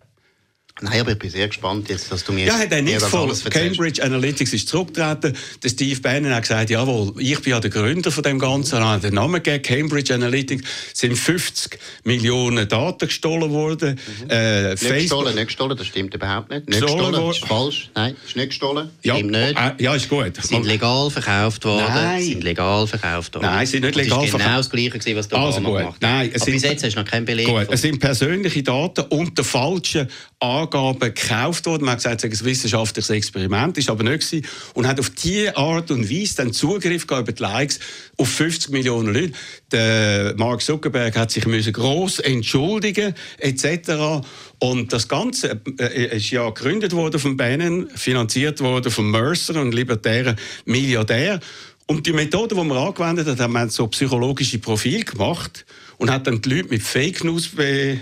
Nein, 0.83 1.01
aber 1.01 1.13
ich 1.13 1.19
bin 1.19 1.31
sehr 1.31 1.49
gespannt, 1.49 1.89
jetzt, 1.89 2.13
dass 2.13 2.23
du 2.23 2.33
mir. 2.33 2.45
Ja, 2.45 2.59
hat 2.59 2.71
er 2.71 2.83
nicht 2.83 2.99
gefallen. 2.99 3.35
Cambridge 3.49 4.03
Analytics 4.03 4.53
ist 4.53 4.69
zurückgetreten. 4.69 5.35
Der 5.63 5.69
Steve 5.71 5.99
Bannon 6.03 6.35
hat 6.35 6.43
gesagt: 6.43 6.69
Jawohl, 6.69 7.15
ich 7.19 7.41
bin 7.41 7.53
ja 7.53 7.61
der 7.61 7.71
Gründer 7.71 8.13
von 8.13 8.23
dem 8.23 8.39
Ganzen. 8.39 8.77
Er 8.77 8.91
hat 8.91 9.03
den 9.03 9.15
Namen 9.15 9.43
gegeben. 9.43 9.63
Cambridge 9.63 10.13
Analytics 10.13 10.69
sind 10.93 11.17
50 11.17 11.79
Millionen 12.05 12.69
Daten 12.69 13.09
gestohlen 13.09 13.53
worden. 13.53 13.99
Mhm. 14.25 14.31
Äh, 14.31 14.71
nicht 14.71 14.79
Facebook 14.81 14.99
gestohlen, 14.99 15.35
nicht 15.35 15.47
gestohlen, 15.47 15.77
das 15.79 15.87
stimmt 15.87 16.15
überhaupt 16.15 16.51
nicht. 16.51 16.69
Nicht 16.69 16.83
gestohlen, 16.83 17.07
gestohlen 17.07 17.31
ist 17.31 17.47
falsch. 17.47 17.91
Nein, 17.95 18.17
ist 18.27 18.37
nicht 18.37 18.49
gestohlen. 18.49 18.91
Ja, 19.03 19.15
stimmt 19.15 19.31
nicht. 19.31 19.59
Äh, 19.59 19.83
ja, 19.83 19.95
ist 19.95 20.11
gut. 20.11 20.37
Sind 20.43 20.67
legal 20.67 21.11
verkauft 21.11 21.65
worden. 21.65 21.87
Nein. 21.89 22.23
Sind 22.23 22.45
legal 22.45 22.87
verkauft 22.87 23.35
worden. 23.35 23.47
Nein, 23.47 23.67
sind 23.67 23.83
nicht 23.83 23.95
legal 23.95 24.27
verkauft. 24.27 24.35
Das 24.35 24.47
genau 24.47 24.57
das 24.59 24.71
Gleiche, 24.71 25.17
was 25.17 25.29
du 25.29 25.37
also 25.37 25.61
gemacht 25.63 25.97
Nein, 26.01 26.31
es 26.35 26.43
Aber 26.43 26.51
bis 26.51 26.63
jetzt 26.63 26.85
hast 26.85 26.97
du 26.97 27.01
noch 27.01 27.09
keinen 27.09 27.25
Beleg. 27.25 27.47
Gut. 27.47 27.67
Es 27.71 27.81
sind 27.81 27.99
persönliche 27.99 28.63
Daten 28.63 29.07
unter 29.09 29.43
falschen 29.43 30.09
Angaben 30.39 31.01
gekauft 31.01 31.65
worden. 31.65 31.85
Man 31.85 31.93
hat 31.93 31.99
gesagt, 31.99 32.25
es 32.25 32.39
sei 32.39 32.45
ein 32.45 32.51
wissenschaftliches 32.51 33.09
Experiment, 33.09 33.79
ist 33.79 33.89
aber 33.89 34.03
nicht 34.03 34.29
gewesen. 34.29 34.47
Und 34.75 34.87
hat 34.87 35.01
auf 35.01 35.11
diese 35.11 35.57
Art 35.57 35.91
und 35.91 36.11
Weise 36.11 36.37
dann 36.37 36.53
Zugriff 36.53 37.05
über 37.05 37.23
die 37.23 37.43
Likes 37.43 37.81
auf 38.19 38.29
50 38.29 38.71
Millionen 38.71 39.15
Leute. 39.15 39.33
Der 39.73 40.35
Mark 40.37 40.61
Zuckerberg 40.61 41.17
hat 41.17 41.31
sich 41.31 41.47
müssen 41.47 41.73
gross 41.73 42.19
entschuldigen 42.19 43.15
etc. 43.39 44.27
Und 44.59 44.93
das 44.93 45.09
Ganze 45.09 45.61
äh, 45.79 46.17
ist 46.17 46.31
ja 46.31 46.51
gegründet 46.51 46.93
worden 46.93 47.19
von 47.19 47.37
Bannon, 47.37 47.89
finanziert 47.95 48.61
worden 48.61 48.93
von 48.93 49.11
Mercer, 49.11 49.57
einem 49.57 49.73
libertären 49.73 50.37
Milliardär. 50.67 51.41
Und 51.87 52.07
die 52.07 52.13
Methode, 52.13 52.55
die 52.55 52.65
man 52.65 52.77
angewendet 52.77 53.27
hat, 53.29 53.41
haben 53.41 53.53
wir 53.55 53.71
so 53.71 53.87
psychologische 53.87 54.59
Profil 54.59 55.05
gemacht 55.05 55.65
und 55.99 56.11
hat 56.11 56.27
dann 56.27 56.43
die 56.43 56.49
Leute 56.51 56.69
mit 56.69 56.83
Fake 56.83 57.25
News 57.25 57.49
be 57.49 57.99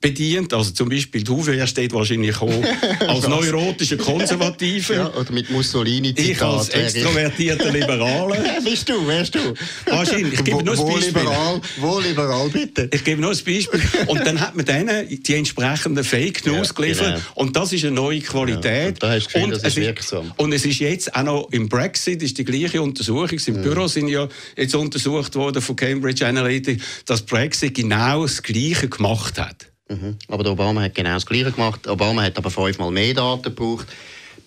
bedient. 0.00 0.52
Also 0.52 0.70
zum 0.72 0.88
Beispiel 0.88 1.22
du 1.22 1.44
wärst 1.46 1.76
dort 1.78 1.92
wahrscheinlich 1.92 2.40
auch 2.40 2.50
als 3.08 3.28
neurotischer 3.28 3.96
Konservative. 3.96 4.94
Ja, 4.94 5.14
oder 5.14 5.32
mit 5.32 5.50
Mussolini 5.50 6.10
-Zitat. 6.10 6.30
Ich 6.30 6.42
als 6.42 6.68
extrovertierter 6.70 7.70
Liberaler. 7.70 8.36
Bist 8.64 8.88
du, 8.88 9.06
wärst 9.06 9.34
du. 9.34 9.54
Wahrscheinlich. 9.86 10.34
Ich 10.34 10.44
gebe 10.44 10.62
nur 10.62 10.78
ein 10.78 10.86
Beispiel. 10.86 11.14
Wo 11.14 11.18
liberal, 11.20 11.60
wo 11.78 11.98
liberal, 12.00 12.48
bitte. 12.50 12.88
Ich 12.92 13.04
gebe 13.04 13.20
nur 13.20 13.30
ein 13.30 13.36
Beispiel. 13.36 13.80
Und 14.06 14.26
dann 14.26 14.40
hat 14.40 14.54
man 14.54 14.64
denen 14.64 15.22
die 15.22 15.34
entsprechenden 15.34 16.04
Fake 16.04 16.46
News 16.46 16.68
ja, 16.68 16.74
geliefert. 16.74 17.14
Genau. 17.14 17.20
Und 17.34 17.56
das 17.56 17.72
ist 17.72 17.84
eine 17.84 17.94
neue 17.94 18.20
Qualität. 18.20 18.64
Ja, 18.74 18.88
und 18.88 19.02
da 19.02 19.10
hast 19.12 19.26
du 19.26 19.32
Gefühl, 19.32 19.44
und 19.44 19.50
das 19.52 19.62
ist 19.64 19.76
wirksam. 19.76 20.32
Und 20.36 20.52
es 20.52 20.64
ist 20.64 20.78
jetzt 20.78 21.14
auch 21.14 21.22
noch 21.22 21.48
im 21.50 21.68
Brexit 21.68 22.22
ist 22.22 22.36
die 22.38 22.44
gleiche 22.44 22.82
Untersuchung. 22.82 23.38
Im 23.46 23.56
ja. 23.56 23.62
Büro 23.62 23.86
sind 23.86 24.08
ja 24.08 24.28
jetzt 24.56 24.74
untersucht 24.74 25.34
worden 25.34 25.62
von 25.62 25.76
Cambridge 25.76 26.26
Analytica, 26.26 26.82
dass 27.06 27.22
Brexit 27.22 27.74
genau 27.74 28.22
das 28.22 28.42
Gleiche 28.42 28.88
gemacht 28.88 29.37
hat. 29.38 29.70
Mhm. 29.88 30.18
Aber 30.28 30.50
Obama 30.50 30.82
hat 30.82 30.94
genau 30.94 31.14
das 31.14 31.26
Gleiche 31.26 31.52
gemacht. 31.52 31.86
Obama 31.88 32.22
hat 32.22 32.36
aber 32.36 32.50
fünfmal 32.50 32.90
mehr 32.90 33.14
Daten 33.14 33.42
gebraucht. 33.42 33.86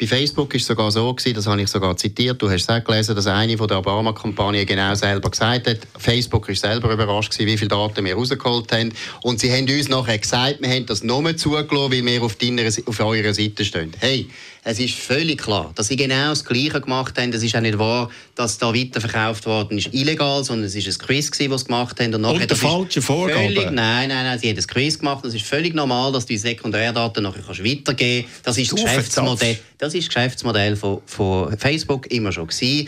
Bei 0.02 0.08
Facebook 0.08 0.52
ist 0.56 0.64
es 0.64 0.68
sogar 0.70 0.90
so 0.90 1.14
gewesen, 1.14 1.36
das 1.36 1.46
habe 1.46 1.62
ich 1.62 1.70
sogar 1.70 1.96
zitiert, 1.96 2.42
du 2.42 2.50
hast 2.50 2.64
es 2.64 2.70
auch 2.70 2.84
gelesen, 2.84 3.16
dass 3.16 3.28
eine 3.28 3.56
von 3.56 3.68
der 3.68 3.78
Obama-Kampagne 3.78 4.66
genau 4.66 4.96
selber 4.96 5.30
gesagt 5.30 5.68
hat, 5.68 5.78
Facebook 6.00 6.50
ist 6.50 6.62
selber 6.62 6.92
überrascht 6.92 7.30
gewesen, 7.32 7.46
wie 7.48 7.56
viele 7.56 7.68
Daten 7.68 8.04
wir 8.04 8.16
rausgeholt 8.16 8.72
haben. 8.72 8.92
Und 9.22 9.40
sie 9.40 9.52
haben 9.52 9.70
uns 9.70 9.90
nachher 9.90 10.18
gesagt, 10.18 10.60
wir 10.60 10.70
haben 10.70 10.88
das 10.88 11.04
nur 11.04 11.38
zugelassen, 11.38 11.92
weil 11.92 12.04
wir 12.04 12.24
auf, 12.24 12.34
deiner, 12.34 12.64
auf 12.64 13.00
eurer 13.00 13.32
Seite 13.36 13.64
stehen. 13.64 13.92
Hey, 14.00 14.28
es 14.64 14.80
ist 14.80 14.94
völlig 14.94 15.42
klar, 15.42 15.72
dass 15.74 15.88
sie 15.88 15.96
genau 15.96 16.30
das 16.30 16.46
Gleiche 16.46 16.82
gemacht 16.82 17.18
haben. 17.18 17.34
Es 17.34 17.42
ist 17.42 17.56
auch 17.56 17.62
nicht 17.62 17.80
wahr, 17.80 18.12
dass 18.36 18.60
da 18.60 18.72
weiterverkauft 18.72 19.48
worden 19.48 19.80
ist 19.80 19.92
illegal, 19.92 20.44
sondern 20.44 20.68
es 20.68 20.76
ist 20.76 20.88
ein 20.88 21.04
Quiz 21.04 21.32
gewesen, 21.32 21.52
was 21.52 21.62
sie 21.62 21.68
gemacht 21.68 22.00
haben. 22.00 22.14
Und, 22.14 22.22
nachher, 22.22 22.42
und 22.42 22.58
falsche 22.58 23.02
Vorgaben? 23.02 23.54
nein, 23.56 23.76
nein, 23.76 24.10
nein, 24.10 24.38
sie 24.38 24.50
haben 24.50 24.58
ein 24.58 24.68
Quiz 24.68 25.00
gemacht. 25.00 25.26
Es 25.26 25.34
ist 25.34 25.46
völlig 25.46 25.74
normal, 25.74 26.12
dass 26.12 26.28
du 26.28 26.34
die 26.34 26.38
Sekundärdaten 26.38 27.24
nachher 27.24 27.42
kannst 27.42 27.64
weitergeben 27.64 28.28
kannst. 28.28 28.48
Das 28.48 28.58
ist 28.60 28.72
das 28.72 28.84
Geschäftsmodell. 28.84 29.60
Das 29.82 29.96
ist 29.96 30.08
das 30.08 30.14
Geschäftsmodell 30.14 30.76
von, 30.76 31.02
von 31.08 31.58
Facebook 31.58 32.06
immer 32.12 32.32
schon 32.32 32.46
gewesen. 32.46 32.88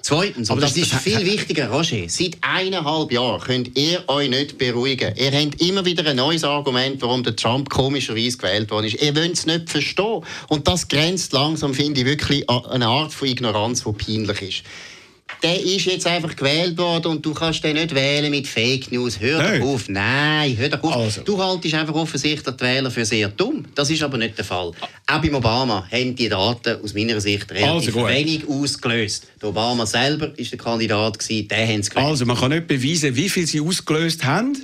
Zweitens, 0.00 0.50
aber 0.50 0.62
das, 0.62 0.72
das 0.72 0.84
ist 0.84 0.94
viel 0.94 1.22
wichtiger, 1.26 1.68
Roger, 1.68 2.08
seit 2.08 2.38
eineinhalb 2.40 3.12
Jahren 3.12 3.42
könnt 3.42 3.78
ihr 3.78 4.02
euch 4.08 4.30
nicht 4.30 4.56
beruhigen. 4.56 5.14
Ihr 5.16 5.32
habt 5.32 5.60
immer 5.60 5.84
wieder 5.84 6.08
ein 6.08 6.16
neues 6.16 6.42
Argument, 6.42 7.02
warum 7.02 7.22
der 7.22 7.36
Trump 7.36 7.68
komischerweise 7.68 8.38
gewählt 8.38 8.70
worden 8.70 8.86
ist. 8.86 9.02
Ihr 9.02 9.14
wollt 9.14 9.34
es 9.34 9.44
nicht 9.44 9.68
verstehen. 9.68 10.24
Und 10.48 10.66
das 10.66 10.88
grenzt 10.88 11.34
langsam, 11.34 11.74
finde 11.74 12.00
ich, 12.00 12.06
wirklich 12.06 12.48
an 12.48 12.64
eine 12.64 12.86
Art 12.86 13.12
von 13.12 13.28
Ignoranz, 13.28 13.84
die 13.84 13.92
peinlich 13.92 14.40
ist 14.40 14.62
der 15.42 15.60
ist 15.60 15.86
jetzt 15.86 16.06
einfach 16.06 16.34
gewählt 16.36 16.76
worden 16.76 17.06
und 17.06 17.26
du 17.26 17.32
kannst 17.32 17.64
den 17.64 17.76
nicht 17.76 17.94
wählen 17.94 18.30
mit 18.30 18.46
Fake 18.46 18.92
News. 18.92 19.18
Hör 19.20 19.38
Nein. 19.38 19.60
doch 19.60 19.66
auf. 19.68 19.88
Nein, 19.88 20.56
hör 20.56 20.68
doch 20.68 20.82
auf. 20.82 20.96
Also. 20.96 21.22
Du 21.22 21.42
haltest 21.42 21.74
einfach 21.74 21.94
offensichtlich 21.94 22.56
die 22.56 22.64
Wähler 22.64 22.90
für 22.90 23.04
sehr 23.04 23.28
dumm. 23.28 23.64
Das 23.74 23.90
ist 23.90 24.02
aber 24.02 24.18
nicht 24.18 24.36
der 24.36 24.44
Fall. 24.44 24.72
Auch 25.06 25.22
beim 25.22 25.34
Obama 25.34 25.86
haben 25.90 26.14
die 26.14 26.28
Daten 26.28 26.82
aus 26.82 26.94
meiner 26.94 27.20
Sicht 27.20 27.50
relativ 27.50 27.96
also 27.96 28.08
wenig 28.08 28.48
ausgelöst. 28.48 29.26
Der 29.40 29.48
Obama 29.48 29.86
selber 29.86 30.28
war 30.28 30.44
der 30.44 30.58
Kandidat, 30.58 31.18
gewesen, 31.18 31.48
der 31.48 31.66
haben 31.66 31.80
es 31.80 31.96
Also 31.96 32.26
man 32.26 32.36
kann 32.36 32.50
nicht 32.50 32.66
beweisen, 32.66 33.14
wie 33.16 33.28
viel 33.28 33.46
sie 33.46 33.60
ausgelöst 33.60 34.24
haben. 34.24 34.56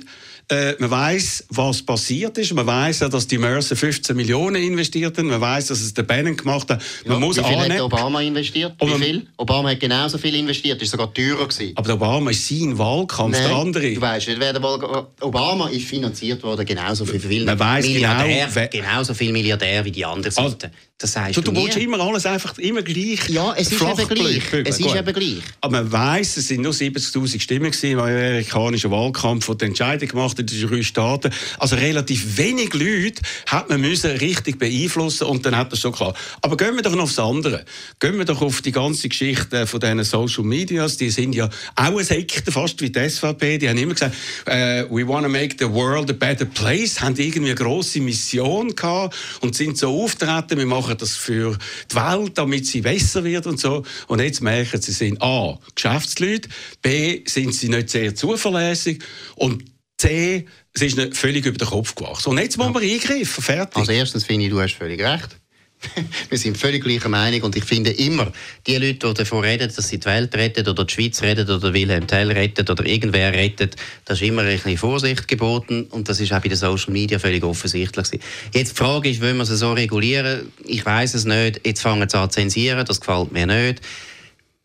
Äh, 0.49 0.75
man 0.79 0.89
weiß, 0.89 1.45
was 1.49 1.81
passiert 1.81 2.37
ist. 2.37 2.53
Man 2.53 2.65
weiß 2.65 3.01
ja, 3.01 3.09
dass 3.09 3.27
die 3.27 3.37
Mercer 3.37 3.75
15 3.75 4.15
Millionen 4.15 4.55
investiert 4.63 5.17
haben. 5.17 5.27
Man 5.27 5.41
weiß, 5.41 5.67
dass 5.67 5.81
es 5.81 5.93
der 5.93 6.03
Bannon 6.03 6.37
gemacht 6.37 6.69
hat. 6.69 6.81
Man 7.05 7.19
ja, 7.19 7.19
muss 7.19 7.37
wie 7.37 7.43
viel 7.43 7.57
annehmen. 7.57 7.73
hat 7.73 7.81
Obama 7.81 8.21
investiert? 8.21 8.73
Wie 8.79 8.93
viel? 8.93 9.27
Obama 9.35 9.71
hat 9.71 9.79
genauso 9.81 10.17
viel 10.17 10.35
investiert. 10.35 10.81
Ist 10.81 10.91
sogar 10.91 11.13
teurer 11.13 11.49
gewesen. 11.49 11.73
Aber 11.75 11.93
Obama 11.93 12.31
ist 12.31 12.47
sein 12.47 12.77
Wahlkampf, 12.77 13.37
Nein, 13.37 13.49
der 13.49 13.57
andere. 13.57 13.93
Du 13.93 13.99
weißt 13.99 14.27
nicht, 14.29 14.39
wer 14.39 14.53
der 14.53 14.63
Wahlkampf... 14.63 15.07
Obama 15.19 15.67
ist 15.67 15.85
finanziert 15.85 16.41
worden 16.43 16.65
genauso 16.65 17.05
viel, 17.05 17.19
viel 17.19 17.43
Man 17.43 17.59
weiß 17.59 17.85
genau, 17.85 18.67
genauso 18.71 19.13
viel 19.13 19.33
Milliardär 19.33 19.83
wie 19.83 19.91
die 19.91 20.05
andere 20.05 20.31
Seite. 20.31 20.67
Also, 20.67 20.77
das 20.99 21.15
heißt 21.15 21.37
du, 21.37 21.41
du, 21.41 21.51
du 21.51 21.61
willst 21.61 21.77
immer 21.77 21.99
alles 21.99 22.25
einfach 22.25 22.57
immer 22.57 22.81
gleich. 22.81 23.29
Ja, 23.29 23.53
es 23.55 23.71
ist 23.71 23.79
eben 23.79 24.07
gleich. 24.07 24.41
Es 24.65 24.79
ist 24.79 24.95
eben 24.95 25.13
gleich. 25.13 25.43
Aber 25.61 25.83
man 25.83 25.91
weiß, 25.91 26.37
es 26.37 26.47
sind 26.47 26.61
nur 26.61 26.73
70.000 26.73 27.39
Stimmen 27.39 27.71
im 27.83 27.99
amerikanischen 27.99 28.89
Wahlkampf, 28.89 29.45
die 29.45 29.57
die 29.59 29.65
Entscheidung 29.65 30.09
gemacht 30.09 30.39
in 30.39 30.47
den 30.47 30.67
drei 30.67 30.81
Staaten. 30.81 31.31
Also 31.59 31.75
relativ 31.75 32.37
wenig 32.37 32.73
Leute 32.73 33.21
hat 33.45 33.69
man 33.69 33.79
müssen 33.79 34.09
richtig 34.09 34.57
beeinflussen 34.57 35.25
und 35.27 35.45
dann 35.45 35.55
hat 35.55 35.71
das 35.71 35.81
schon 35.81 35.91
klar. 35.91 36.15
Aber 36.41 36.57
gehen 36.57 36.75
wir 36.75 36.81
doch 36.81 36.95
noch 36.95 37.03
aufs 37.03 37.19
andere. 37.19 37.63
Gehen 37.99 38.17
wir 38.17 38.25
doch 38.25 38.41
auf 38.41 38.63
die 38.63 38.71
ganze 38.71 39.07
Geschichte 39.07 39.67
von 39.67 39.79
diesen 39.79 40.03
Social 40.03 40.45
Medias. 40.45 40.97
Die 40.97 41.11
sind 41.11 41.35
ja 41.35 41.47
auch 41.75 41.85
eine 41.85 42.03
Sekte, 42.03 42.51
fast 42.51 42.81
wie 42.81 42.89
die 42.89 43.07
SVP. 43.07 43.59
Die 43.59 43.69
haben 43.69 43.77
immer 43.77 43.93
gesagt, 43.93 44.15
uh, 44.47 44.89
we 44.89 45.07
want 45.07 45.23
to 45.23 45.29
make 45.29 45.57
the 45.59 45.69
world 45.69 46.09
a 46.09 46.13
better 46.13 46.45
place. 46.45 47.01
Haben 47.01 47.15
irgendwie 47.17 47.51
eine 47.51 47.55
grosse 47.55 48.01
Mission 48.01 48.75
gehabt 48.75 49.15
und 49.41 49.53
sind 49.53 49.77
so 49.77 50.03
auftreten, 50.03 50.57
wir 50.57 50.65
machen 50.65 50.86
machen 50.87 50.97
das 50.99 51.15
für 51.15 51.57
die 51.91 51.95
Welt, 51.95 52.37
damit 52.37 52.65
sie 52.65 52.81
besser 52.81 53.23
wird 53.23 53.45
und 53.45 53.59
so. 53.59 53.83
Und 54.07 54.21
jetzt 54.21 54.41
merken 54.41 54.81
sie, 54.81 54.91
sind 54.91 55.21
A, 55.21 55.59
Geschäftsleute, 55.75 56.49
B, 56.81 57.23
sind 57.27 57.53
sie 57.53 57.69
nicht 57.69 57.89
sehr 57.89 58.15
zuverlässig 58.15 59.03
und 59.35 59.65
C, 59.97 60.45
es 60.73 60.81
ist 60.81 60.97
nicht 60.97 61.17
völlig 61.17 61.45
über 61.45 61.57
den 61.57 61.67
Kopf 61.67 61.95
gewachsen. 61.95 62.29
Und 62.29 62.37
jetzt 62.37 62.57
muss 62.57 62.71
man 62.71 62.83
eingreifen, 62.83 63.43
fertig. 63.43 63.77
Als 63.77 63.89
erstes 63.89 64.23
finde 64.23 64.45
ich, 64.45 64.51
du 64.51 64.61
hast 64.61 64.73
völlig 64.73 65.01
recht. 65.01 65.37
wir 66.29 66.37
sind 66.37 66.57
völlig 66.57 66.83
gleicher 66.83 67.09
Meinung 67.09 67.41
und 67.43 67.55
ich 67.55 67.63
finde 67.63 67.91
immer, 67.91 68.31
die 68.65 68.77
Leute, 68.77 69.07
die 69.07 69.13
davon 69.13 69.43
reden, 69.43 69.71
dass 69.73 69.87
sie 69.87 69.99
die 69.99 70.05
Welt 70.05 70.33
retten 70.35 70.67
oder 70.67 70.85
die 70.85 70.93
Schweiz 70.93 71.21
retten 71.21 71.49
oder 71.49 71.73
Wilhelm 71.73 72.07
Tell 72.07 72.31
retten 72.31 72.67
oder 72.67 72.85
irgendwer 72.85 73.31
rettet, 73.31 73.75
das 74.05 74.19
ist 74.19 74.27
immer 74.27 74.41
ein 74.41 74.47
bisschen 74.47 74.77
Vorsicht 74.77 75.27
geboten 75.27 75.87
und 75.91 76.09
das 76.09 76.19
ist 76.19 76.33
auch 76.33 76.41
bei 76.41 76.49
den 76.49 76.57
Social 76.57 76.91
Media 76.91 77.19
völlig 77.19 77.43
offensichtlich. 77.43 78.21
Jetzt 78.53 78.71
die 78.71 78.75
Frage 78.75 79.09
ist, 79.09 79.21
wollen 79.21 79.37
wir 79.37 79.45
sie 79.45 79.55
so 79.55 79.73
regulieren? 79.73 80.51
Ich 80.65 80.85
weiß 80.85 81.13
es 81.13 81.25
nicht. 81.25 81.61
Jetzt 81.65 81.81
fangen 81.81 82.09
sie 82.09 82.17
an 82.17 82.29
zu 82.29 82.39
zensieren, 82.39 82.85
das 82.85 82.99
gefällt 82.99 83.31
mir 83.31 83.45
nicht. 83.45 83.81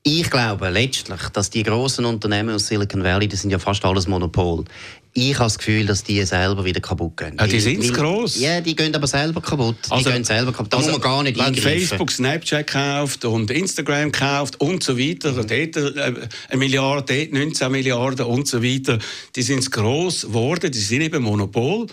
Ich 0.04 0.30
glaube 0.30 0.68
letztlich, 0.70 1.20
dass 1.32 1.50
die 1.50 1.62
großen 1.62 2.04
Unternehmen 2.04 2.56
aus 2.56 2.66
Silicon 2.66 3.04
Valley, 3.04 3.28
das 3.28 3.42
sind 3.42 3.50
ja 3.50 3.60
fast 3.60 3.84
alles 3.84 4.08
Monopol. 4.08 4.64
Ich 5.14 5.34
habe 5.34 5.44
das 5.44 5.58
Gefühl, 5.58 5.86
dass 5.86 6.02
die 6.02 6.24
selber 6.24 6.64
wieder 6.64 6.80
kaputt 6.80 7.16
gehen. 7.18 7.36
Ja, 7.38 7.46
die 7.46 7.60
sind 7.60 7.94
gross. 7.94 8.40
Ja, 8.40 8.60
die 8.60 8.74
gehen 8.74 8.92
aber 8.96 9.06
selber 9.06 9.40
kaputt. 9.40 9.76
Also, 9.90 10.08
die 10.08 10.14
gehen 10.14 10.24
selber 10.24 10.52
kaputt. 10.52 10.72
Da 10.72 10.78
also, 10.78 10.90
muss 10.90 10.98
man 10.98 11.08
gar 11.08 11.22
nicht 11.22 11.38
Wenn 11.38 11.44
eingreifen. 11.44 11.86
Facebook 11.86 12.10
Snapchat 12.10 12.66
kauft 12.66 13.24
und 13.26 13.50
Instagram 13.52 14.10
kauft 14.10 14.60
und 14.60 14.82
so 14.82 14.98
weiter, 14.98 15.32
mhm. 15.32 15.46
dort 15.46 15.50
äh, 15.50 16.14
eine 16.48 16.58
Milliarde, 16.58 17.14
dort 17.14 17.32
19 17.32 17.70
Milliarden 17.70 18.26
und 18.26 18.48
so 18.48 18.60
weiter, 18.60 18.98
die 19.36 19.42
sind 19.42 19.70
gross 19.70 20.22
geworden, 20.22 20.72
die 20.72 20.78
sind 20.78 21.02
eben 21.02 21.22
Monopol. 21.22 21.86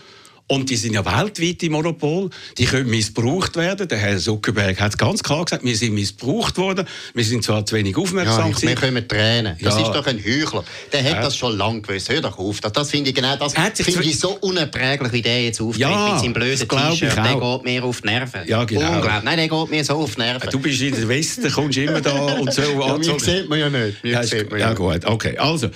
Und 0.52 0.68
die 0.72 0.78
sind 0.78 0.94
ja 0.94 1.06
weltweit 1.06 1.62
im 1.62 1.74
Monopol. 1.74 2.32
Die 2.58 2.66
können 2.66 2.90
missbraucht 2.90 3.56
werden. 3.56 3.88
Der 3.88 4.00
Herr 4.00 4.18
Zuckerberg 4.18 4.82
hat 4.82 4.98
ganz 4.98 5.22
klar 5.22 5.46
gesagt, 5.46 5.64
wir 5.64 5.76
sind 5.76 5.94
missbraucht 5.94 6.58
worden. 6.58 6.88
Wir 7.14 7.24
sind 7.24 7.44
zwar 7.44 7.64
zu 7.68 7.76
wenig 7.76 7.96
aufmerksam. 7.96 8.52
Ja, 8.52 8.62
wir 8.62 8.76
können 8.76 9.08
tränen. 9.08 9.56
Das 9.62 9.76
ja. 9.76 9.86
ist 9.86 9.92
doch 9.92 10.08
ein 10.08 10.18
Heuchler. 10.18 10.64
Der 10.92 11.04
hat 11.04 11.12
ja. 11.12 11.22
das 11.22 11.38
schon 11.38 11.56
lange 11.56 11.82
gewusst. 11.82 12.10
Hör 12.10 12.22
doch 12.22 12.40
auf. 12.40 12.62
Das, 12.62 12.74
das 12.74 12.90
finde 12.90 13.12
ich 13.12 13.16
genau 13.16 13.36
das 13.36 13.54
finde 13.54 14.04
ich 14.04 14.18
so 14.18 14.40
unerträglich, 14.42 15.14
wie 15.14 15.22
der 15.22 15.44
jetzt 15.44 15.62
auftritt 15.62 15.82
ja, 15.82 16.14
mit 16.14 16.22
seinem 16.22 16.34
blöden 16.34 16.68
T-Shirt. 16.68 17.16
Der 17.16 17.36
geht 17.36 17.64
mir 17.64 17.84
auf 17.84 18.02
die 18.02 18.08
Nerven. 18.08 18.42
Ja, 18.48 18.64
genau. 18.64 19.04
Nein, 19.24 19.38
der 19.38 19.48
geht 19.48 19.70
mir 19.70 19.84
so 19.84 19.98
auf 19.98 20.16
die 20.16 20.22
Nerven. 20.22 20.50
Du 20.50 20.60
bist 20.60 20.82
in 20.82 20.96
der 20.96 21.08
Westen, 21.08 21.52
kommst 21.52 21.78
immer 21.78 22.02
da 22.02 22.40
und 22.40 22.52
so. 22.52 22.62
ja, 22.88 22.98
mich 22.98 23.24
sieht 23.24 23.48
man 23.48 23.60
ja 23.60 23.70
nicht. 23.70 24.04
ja, 24.04 24.24
sieht 24.24 24.50
man 24.50 24.60
ja, 24.60 24.70
ja 24.70 24.74
gut. 24.74 25.06
Okay, 25.06 25.38
also 25.38 25.70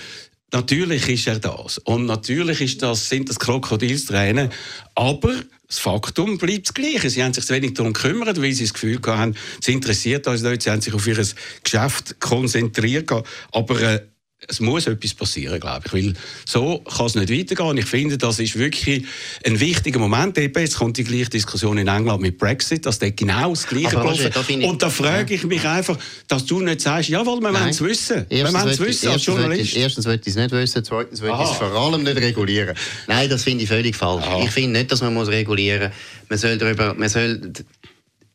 Natürlich 0.54 1.10
ist 1.10 1.28
er 1.28 1.40
das. 1.40 1.80
Und 1.80 2.06
natürlich 2.06 2.62
ist 2.62 2.84
das, 2.84 3.10
sind 3.10 3.28
das 3.28 3.40
Krokodilstränen. 3.40 4.52
Aber 4.94 5.34
das 5.68 5.80
Faktum 5.80 6.38
bleibt 6.38 6.68
das 6.68 6.74
Gleiche. 6.76 7.10
Sie 7.10 7.24
haben 7.24 7.34
sich 7.34 7.44
zu 7.44 7.54
wenig 7.54 7.74
darum 7.74 7.92
gekümmert, 7.92 8.40
weil 8.40 8.54
sie 8.54 8.66
das 8.66 8.74
Gefühl 8.74 9.00
hatten, 9.08 9.36
es 9.60 9.68
interessiert 9.68 10.28
uns 10.28 10.44
nicht. 10.44 10.62
Sie 10.62 10.70
haben 10.70 10.82
sich 10.82 10.94
auf 10.94 11.08
ihr 11.08 11.26
Geschäft 11.64 12.20
konzentriert. 12.20 13.12
Aber 13.52 13.82
äh, 13.82 14.02
es 14.48 14.60
muss 14.60 14.88
etwas 14.88 15.14
passieren, 15.14 15.60
glaube 15.60 15.84
ich, 15.86 15.94
weil 15.94 16.14
so 16.46 16.80
kann 16.80 17.06
es 17.06 17.16
nicht 17.16 17.32
weitergehen. 17.32 17.78
Ich 17.78 17.86
finde, 17.86 18.18
das 18.18 18.40
ist 18.40 18.58
wirklich 18.58 19.06
ein 19.46 19.60
wichtiger 19.60 20.00
Moment. 20.00 20.38
Jetzt 20.38 20.78
kommt 20.78 20.98
die 20.98 21.04
gleiche 21.04 21.30
Diskussion 21.30 21.78
in 21.78 21.88
England 21.88 22.22
mit 22.22 22.38
Brexit, 22.38 22.86
dass 22.86 23.00
dort 23.00 23.18
genau 23.18 23.52
das 23.52 23.68
Gleiche 23.68 23.96
passiert. 23.98 24.36
Und 24.64 24.82
da 24.82 24.90
frage 24.90 25.34
ich 25.34 25.44
mich 25.44 25.66
einfach, 25.66 25.98
dass 26.28 26.46
du 26.46 26.60
nicht 26.62 26.82
sagst, 26.82 27.10
jawohl, 27.10 27.42
wir 27.42 27.54
wollen 27.54 27.70
es 27.70 27.82
wissen. 27.82 28.26
wir 28.30 28.52
wollen 28.52 28.68
es 28.68 28.80
wissen 28.80 29.10
als 29.10 29.26
Journalist. 29.26 29.76
Erstens 29.76 30.06
will 30.06 30.20
ich 30.22 30.28
es 30.28 30.36
nicht 30.36 30.52
wissen, 30.52 30.84
zweitens 30.84 31.22
will 31.22 31.32
ich 31.32 31.50
es 31.50 31.58
vor 31.58 31.72
allem 31.72 32.04
nicht 32.04 32.18
regulieren. 32.18 32.76
Nein, 33.08 33.30
das 33.30 33.44
finde 33.44 33.64
ich 33.64 33.70
völlig 33.70 33.96
falsch. 33.96 34.26
Aha. 34.26 34.44
Ich 34.44 34.52
finde 34.52 34.80
nicht, 34.80 34.92
dass 34.92 35.02
man 35.02 35.14
muss 35.14 35.28
regulieren 35.28 35.90
muss. 35.90 35.94
Man 36.30 36.40
soll 36.40 36.58
darüber, 36.58 36.94
man 36.96 37.10
soll 37.10 37.54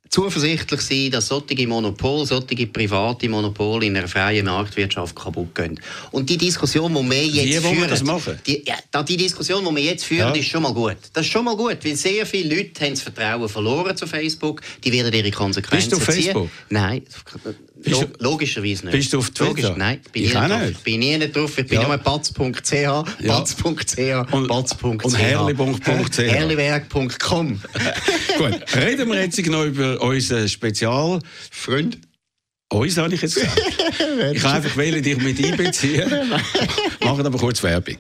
zuversichtlich 0.08 0.80
sein, 0.80 1.10
dass 1.10 1.28
solche 1.28 1.66
Monopole, 1.66 2.26
solche 2.26 2.66
private 2.66 3.28
Monopole 3.28 3.86
in 3.86 3.96
einer 3.96 4.08
freien 4.08 4.46
Marktwirtschaft 4.46 5.14
kaputt 5.14 5.54
gehen. 5.54 5.80
Und 6.10 6.28
die 6.28 6.36
Diskussion, 6.36 6.94
die 6.94 7.10
wir 7.10 7.26
jetzt 7.26 7.64
Wie 7.64 7.74
führen, 7.74 7.88
das 7.88 8.02
machen? 8.02 8.38
Die, 8.46 8.64
ja, 8.66 9.02
die 9.02 9.16
Diskussion, 9.16 9.64
die 9.64 9.76
wir 9.76 9.82
jetzt 9.82 10.04
führen, 10.04 10.34
ja. 10.34 10.40
ist 10.40 10.48
schon 10.48 10.62
mal 10.62 10.72
gut. 10.72 10.96
Das 11.12 11.26
ist 11.26 11.32
schon 11.32 11.44
mal 11.44 11.56
gut, 11.56 11.78
weil 11.84 11.96
sehr 11.96 12.26
viele 12.26 12.56
Leute 12.56 12.84
haben 12.84 12.94
das 12.94 13.02
Vertrauen 13.02 13.48
verloren 13.48 13.96
zu 13.96 14.06
Facebook. 14.06 14.62
Die 14.84 14.92
werden 14.92 15.12
ihre 15.12 15.30
Konsequenzen 15.30 15.90
Bist 15.90 15.92
du 15.92 15.96
auf 15.96 16.02
Facebook? 16.02 16.50
Nein. 16.68 17.02
Lo 17.84 18.04
logischerweise 18.18 18.86
nicht. 18.86 18.92
Bist 18.92 19.12
du 19.12 19.18
auf 19.18 19.30
Twitter? 19.30 19.50
Logisch, 19.50 19.70
nein, 19.76 20.00
bin 20.12 20.24
ich, 20.24 20.34
ich 20.34 20.40
nicht, 20.40 20.60
nicht. 20.60 20.84
Bin 20.84 21.00
nie 21.00 21.16
nicht 21.16 21.36
drauf. 21.36 21.56
Ich 21.58 21.66
bin 21.66 21.80
ja. 21.80 21.86
nur 21.86 21.96
batz.ch, 21.98 22.34
batz.ch, 23.26 23.96
batz.ch. 24.48 25.04
Und 25.04 25.18
herli.ch. 25.18 26.18
herliwerk.com. 26.18 27.60
Gut, 28.38 28.76
reden 28.76 29.08
wir 29.08 29.20
jetzt 29.20 29.46
noch 29.46 29.64
über 29.64 30.00
unseren 30.02 30.48
Spezial... 30.48 31.20
Freund. 31.50 31.98
Uns 32.70 32.98
habe 32.98 33.14
ich 33.14 33.22
jetzt 33.22 33.36
gesagt. 33.36 33.58
ich 34.32 34.42
kann 34.42 34.56
einfach 34.56 34.76
wählen, 34.76 35.02
dich 35.02 35.16
mit 35.18 35.42
einbeziehen. 35.42 36.10
Machen 37.00 37.26
aber 37.26 37.38
kurz 37.38 37.62
Werbung. 37.62 37.96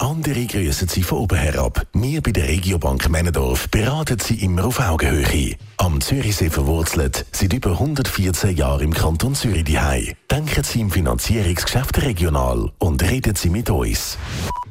Andere 0.00 0.46
grüßen 0.46 0.88
Sie 0.88 1.02
von 1.02 1.18
oben 1.18 1.36
herab. 1.36 1.86
Wir 1.92 2.22
bei 2.22 2.32
der 2.32 2.48
Regiobank 2.48 3.10
Männendorf 3.10 3.68
beraten 3.68 4.18
Sie 4.18 4.42
immer 4.42 4.64
auf 4.64 4.80
Augenhöhe. 4.80 5.56
Am 5.76 6.00
Zürichsee 6.00 6.48
verwurzelt, 6.48 7.26
seit 7.32 7.52
über 7.52 7.72
114 7.72 8.56
Jahren 8.56 8.80
im 8.80 8.94
Kanton 8.94 9.34
Zürich 9.34 9.64
daheim. 9.64 10.14
Denken 10.30 10.64
Sie 10.64 10.80
im 10.80 10.90
Finanzierungsgeschäft 10.90 12.00
regional 12.00 12.72
und 12.78 13.02
reden 13.02 13.34
Sie 13.36 13.50
mit 13.50 13.68
uns. 13.68 14.16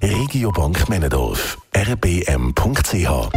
Regiobank 0.02 0.90
Männendorf. 0.90 1.60
rbm.ch 1.74 3.30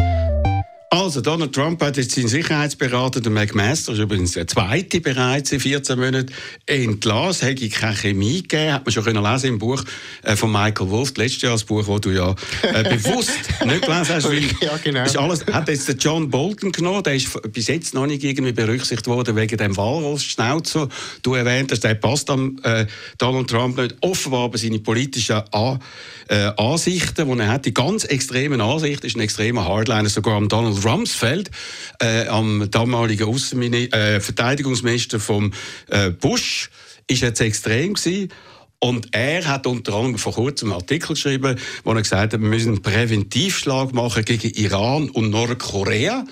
also, 0.92 1.22
Donald 1.22 1.54
Trump 1.54 1.82
hat 1.82 1.96
jetzt 1.96 2.14
seinen 2.14 2.28
Sicherheitsberater, 2.28 3.22
der 3.22 3.32
McMaster, 3.32 3.94
ist 3.94 3.98
übrigens 3.98 4.32
der 4.32 4.46
zweite 4.46 5.00
bereits 5.00 5.50
in 5.50 5.58
14 5.58 5.98
Monaten, 5.98 6.30
entlassen. 6.66 7.48
Hätte 7.48 7.66
keine 7.70 7.96
Chemie 7.96 8.42
gegeben, 8.42 8.74
hat 8.74 8.84
man 8.84 8.92
schon 8.92 9.02
können 9.02 9.24
lesen 9.24 9.46
im 9.46 9.58
Buch 9.58 9.82
äh, 10.22 10.36
von 10.36 10.52
Michael 10.52 10.90
Wolff, 10.90 11.16
letztes 11.16 11.40
Jahr 11.40 11.52
das 11.52 11.64
Buch, 11.64 11.82
das 11.86 12.00
du 12.02 12.10
ja 12.10 12.34
äh, 12.60 12.82
bewusst 12.94 13.30
nicht 13.64 13.86
gelesen 13.86 14.06
hast. 14.06 14.28
Weil 14.28 14.42
ja, 14.60 14.76
genau. 14.84 15.04
Ist 15.04 15.16
alles, 15.16 15.46
hat 15.46 15.68
jetzt 15.68 15.88
der 15.88 15.94
John 15.94 16.28
Bolton 16.28 16.72
genommen, 16.72 17.02
der 17.02 17.14
ist 17.14 17.40
bis 17.50 17.68
jetzt 17.68 17.94
noch 17.94 18.06
nicht 18.06 18.22
irgendwie 18.22 18.52
berücksichtigt 18.52 19.06
worden 19.06 19.34
wegen 19.34 19.56
dem 19.56 19.74
Walross-Schnauzer. 19.74 20.90
Du 21.22 21.32
erwähnt 21.32 21.72
hast, 21.72 21.84
der 21.84 21.94
passt 21.94 22.28
am 22.28 22.58
äh, 22.64 22.84
Donald 23.16 23.48
Trump 23.48 23.78
nicht. 23.78 23.96
Offenbar 24.02 24.44
aber 24.44 24.58
seine 24.58 24.78
politischen 24.78 25.40
An 25.52 25.80
äh, 26.28 26.50
Ansichten, 26.58 27.30
die 27.30 27.40
er 27.40 27.48
hat, 27.48 27.64
die 27.64 27.72
ganz 27.72 28.04
extremen 28.04 28.60
Ansichten, 28.60 29.06
ist 29.06 29.16
ein 29.16 29.20
extremer 29.20 29.64
Hardliner, 29.64 30.10
sogar 30.10 30.36
am 30.36 30.50
Donald 30.50 30.81
Rumsfeld, 30.84 31.50
äh, 32.00 32.26
am 32.26 32.70
damaligen 32.70 33.28
äh, 33.28 34.20
Verteidigungsminister 34.20 35.20
von 35.20 35.54
äh, 35.88 36.10
Bush, 36.10 36.70
ist 37.08 37.22
jetzt 37.22 37.40
extrem 37.40 37.94
gewesen. 37.94 38.32
Und 38.78 39.08
er 39.12 39.46
hat 39.46 39.66
unter 39.68 39.94
anderem 39.94 40.18
vor 40.18 40.32
kurzem 40.32 40.72
einen 40.72 40.80
Artikel 40.80 41.14
geschrieben, 41.14 41.56
wo 41.84 41.92
er 41.92 42.02
gesagt 42.02 42.32
hat, 42.32 42.40
wir 42.40 42.48
müssen 42.48 42.70
einen 42.70 42.82
Präventivschlag 42.82 43.92
machen 43.92 44.24
gegen 44.24 44.50
Iran 44.54 45.08
und 45.08 45.30
Nordkorea. 45.30 46.24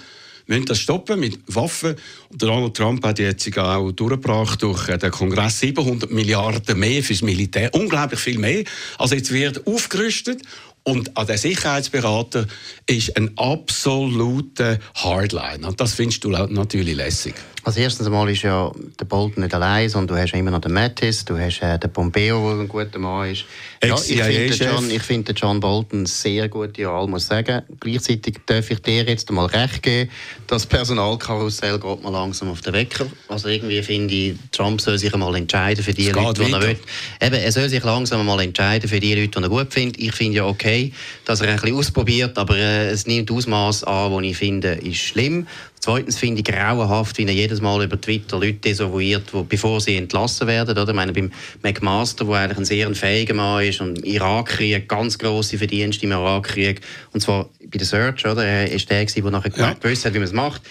Wir 0.47 0.57
müssen 0.57 0.67
das 0.67 0.81
stoppen 0.81 1.21
mit 1.21 1.39
Waffen. 1.47 1.95
Und 2.29 2.43
Donald 2.43 2.77
Trump 2.77 3.07
hat 3.07 3.21
jetzt 3.21 3.57
auch 3.57 3.93
durchgebracht 3.93 4.61
durch 4.61 4.87
den 4.87 5.13
Kongress 5.13 5.61
700 5.61 6.11
Milliarden 6.11 6.77
mehr 6.77 7.05
fürs 7.05 7.23
Militär. 7.23 7.73
Unglaublich 7.73 8.19
viel 8.19 8.39
mehr. 8.39 8.65
Also 8.99 9.15
jetzt 9.15 9.31
wird 9.31 9.65
aufgerüstet 9.69 10.43
und 10.85 11.17
an 11.17 11.27
der 11.27 11.39
Sicherheitsberater 11.39 12.47
ist 12.87 13.17
ein 13.17 13.37
absoluter 13.37 14.79
Hardliner. 14.95 15.69
Und 15.69 15.81
das 15.81 15.95
findest 15.95 16.25
du 16.25 16.31
natürlich 16.31 16.97
lässig. 16.97 17.35
Also 17.63 17.81
erstens 17.81 18.07
einmal 18.07 18.29
ist 18.31 18.43
ja 18.43 18.73
der 18.99 19.05
Bolton 19.05 19.43
nicht 19.43 19.55
allein, 19.55 19.89
sondern 19.89 20.17
du 20.17 20.23
hast 20.23 20.33
immer 20.33 20.51
noch 20.51 20.61
den 20.61 20.73
Mattis, 20.73 21.25
du 21.25 21.39
hast 21.39 21.61
äh, 21.63 21.79
den 21.79 21.93
Pompeo, 21.93 22.55
der 22.55 22.61
ein 22.61 22.69
guter 22.69 22.99
Mann 22.99 23.31
ist. 23.31 23.45
Ja, 23.83 23.95
ich 23.95 24.23
finde 24.23 24.55
John, 24.55 24.91
ich 24.91 25.03
finde 25.03 25.33
John 25.33 25.61
Bolton 25.61 26.07
sehr 26.07 26.49
gute 26.49 26.87
Wahl, 26.87 27.07
muss 27.07 27.27
sagen. 27.27 27.63
Gleichzeitig 27.79 28.39
darf 28.47 28.71
ich 28.71 28.81
dir 28.81 29.05
jetzt 29.05 29.31
mal 29.31 29.47
recht 29.47 29.83
geben, 29.83 30.11
das 30.47 30.67
Personalkarussell 30.67 31.79
geht 31.79 32.03
mal 32.03 32.11
langsam 32.11 32.51
auf 32.51 32.61
den 32.63 32.73
Wecker. 32.73 33.07
Also 33.29 33.49
irgendwie 33.49 33.83
finde 33.83 34.15
ich, 34.15 34.35
Trump 34.53 34.81
soll 34.81 34.99
sich 34.99 35.13
einmal 35.13 35.35
entscheiden 35.37 35.85
für 35.85 35.93
die 35.93 36.09
es 36.09 36.15
Leute, 36.15 36.45
die 36.45 36.53
er 36.53 36.63
will. 36.63 36.79
Eben, 37.21 37.35
er 37.35 37.53
soll 37.53 37.69
sich 37.69 37.85
langsam 37.85 38.25
mal 38.25 38.41
entscheiden 38.41 38.89
für 38.89 39.01
die 39.01 39.15
Leute, 39.15 39.29
die 39.29 39.45
er 39.45 39.49
gut 39.49 39.73
findet. 39.73 40.01
Ich 40.01 40.15
finde 40.15 40.39
ja 40.39 40.47
okay, 40.47 40.93
dass 41.25 41.41
er 41.41 41.49
ein 41.51 41.61
bisschen 41.61 41.77
ausprobiert, 41.77 42.39
aber 42.39 42.57
äh, 42.57 42.91
es 42.91 43.07
nimmt 43.07 43.31
Ausmaß 43.31 43.85
an, 43.85 44.13
das 44.13 44.23
ich 44.23 44.37
finde, 44.37 44.73
ist 44.73 44.99
schlimm. 44.99 45.47
Zweitens 45.81 46.19
finde 46.19 46.43
ich 46.43 46.45
grauenhaft, 46.45 47.17
wie 47.17 47.25
er 47.25 47.33
jedes 47.33 47.63
Mal 47.63 47.83
über 47.83 47.99
Twitter 47.99 48.39
Leute 48.39 48.59
desavouiert, 48.59 49.33
wo, 49.33 49.45
bevor 49.45 49.81
sie 49.81 49.97
entlassen 49.97 50.47
werden. 50.47 50.77
Oder? 50.77 50.89
Ich 50.89 50.95
meine, 50.95 51.13
beim 51.13 51.33
McMaster, 51.63 52.27
der 52.27 52.35
eigentlich 52.35 52.59
ein 52.59 52.65
sehr 52.67 52.95
fähiger 52.95 53.33
Mann 53.33 53.65
ist 53.65 53.81
und 53.81 53.99
im 53.99 54.05
Irakkrieg 54.05 54.89
ganz 54.89 55.19
grosse 55.19 55.57
Verdienste 55.57 56.05
im 56.05 56.13
Irakkrieg. 56.13 56.83
Und 57.13 57.21
zwar 57.21 57.49
bei 57.61 57.79
der 57.79 57.87
Search, 57.87 58.27
oder? 58.27 58.45
Er 58.45 58.71
ist 58.71 58.91
der, 58.91 59.07
der 59.07 59.31
nachher 59.31 59.53
ja. 59.57 59.73
gewusst 59.73 60.05
hat, 60.05 60.13
wie 60.13 60.19
man 60.19 60.29
es 60.29 60.33
macht 60.33 60.63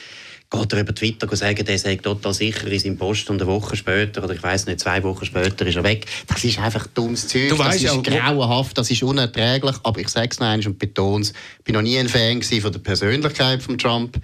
geht 0.52 0.74
er 0.74 0.80
über 0.80 0.96
Twitter 0.96 1.36
sagen, 1.36 1.64
der 1.64 1.78
sei 1.78 1.96
total 1.98 2.34
sicher 2.34 2.66
in 2.68 2.80
seinem 2.80 2.98
Post 2.98 3.30
und 3.30 3.40
eine 3.40 3.50
Woche 3.50 3.76
später, 3.76 4.24
oder 4.24 4.34
ich 4.34 4.42
weiß 4.42 4.66
nicht, 4.66 4.80
zwei 4.80 5.04
Wochen 5.04 5.26
später 5.26 5.66
ist 5.66 5.76
er 5.76 5.84
weg. 5.84 6.08
Das 6.28 6.44
ist 6.44 6.58
einfach 6.58 6.88
dummes 6.88 7.28
Zeug, 7.28 7.50
du 7.50 7.56
das 7.56 7.76
ist 7.76 7.84
ja, 7.84 7.96
grauenhaft, 7.96 8.78
das 8.78 8.90
ist 8.90 9.04
unerträglich, 9.04 9.76
aber 9.84 10.00
ich 10.00 10.10
sage 10.10 10.30
es 10.32 10.40
noch 10.40 10.48
einmal 10.48 10.66
und 10.66 10.80
betone 10.80 11.22
es, 11.22 11.34
ich 11.60 11.64
bin 11.66 11.76
noch 11.76 11.84
nie 11.84 12.00
ein 12.00 12.10
Fan 12.10 12.42
von 12.42 12.72
der 12.72 12.80
Persönlichkeit 12.80 13.62
von 13.62 13.78
Trump, 13.78 14.20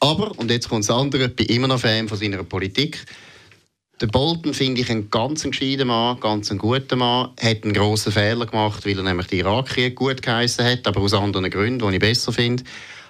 aber, 0.00 0.38
und 0.38 0.50
jetzt 0.50 0.68
kommt 0.68 0.84
das 0.84 0.90
andere, 0.90 1.26
ich 1.26 1.36
bin 1.36 1.46
immer 1.46 1.68
noch 1.68 1.80
Fan 1.80 2.08
von 2.08 2.18
seiner 2.18 2.42
Politik. 2.42 3.04
Der 4.00 4.06
Bolton 4.06 4.54
finde 4.54 4.80
ich 4.80 4.90
ein 4.90 5.10
ganz 5.10 5.42
gescheiter 5.42 5.84
Mann, 5.84 6.18
ganz 6.20 6.50
ein 6.50 6.56
guter 6.56 6.96
Mann. 6.96 7.30
Hat 7.38 7.64
einen 7.64 7.74
grossen 7.74 8.12
Fehler 8.12 8.46
gemacht, 8.46 8.86
weil 8.86 8.96
er 8.96 9.04
nämlich 9.04 9.26
den 9.26 9.40
Irakkrieg 9.40 9.94
gut 9.94 10.22
geheißen 10.22 10.64
hat, 10.64 10.86
aber 10.86 11.02
aus 11.02 11.12
anderen 11.12 11.50
Gründen, 11.50 11.86
die 11.86 11.96
ich 11.96 12.00
besser 12.00 12.32
finde. 12.32 12.64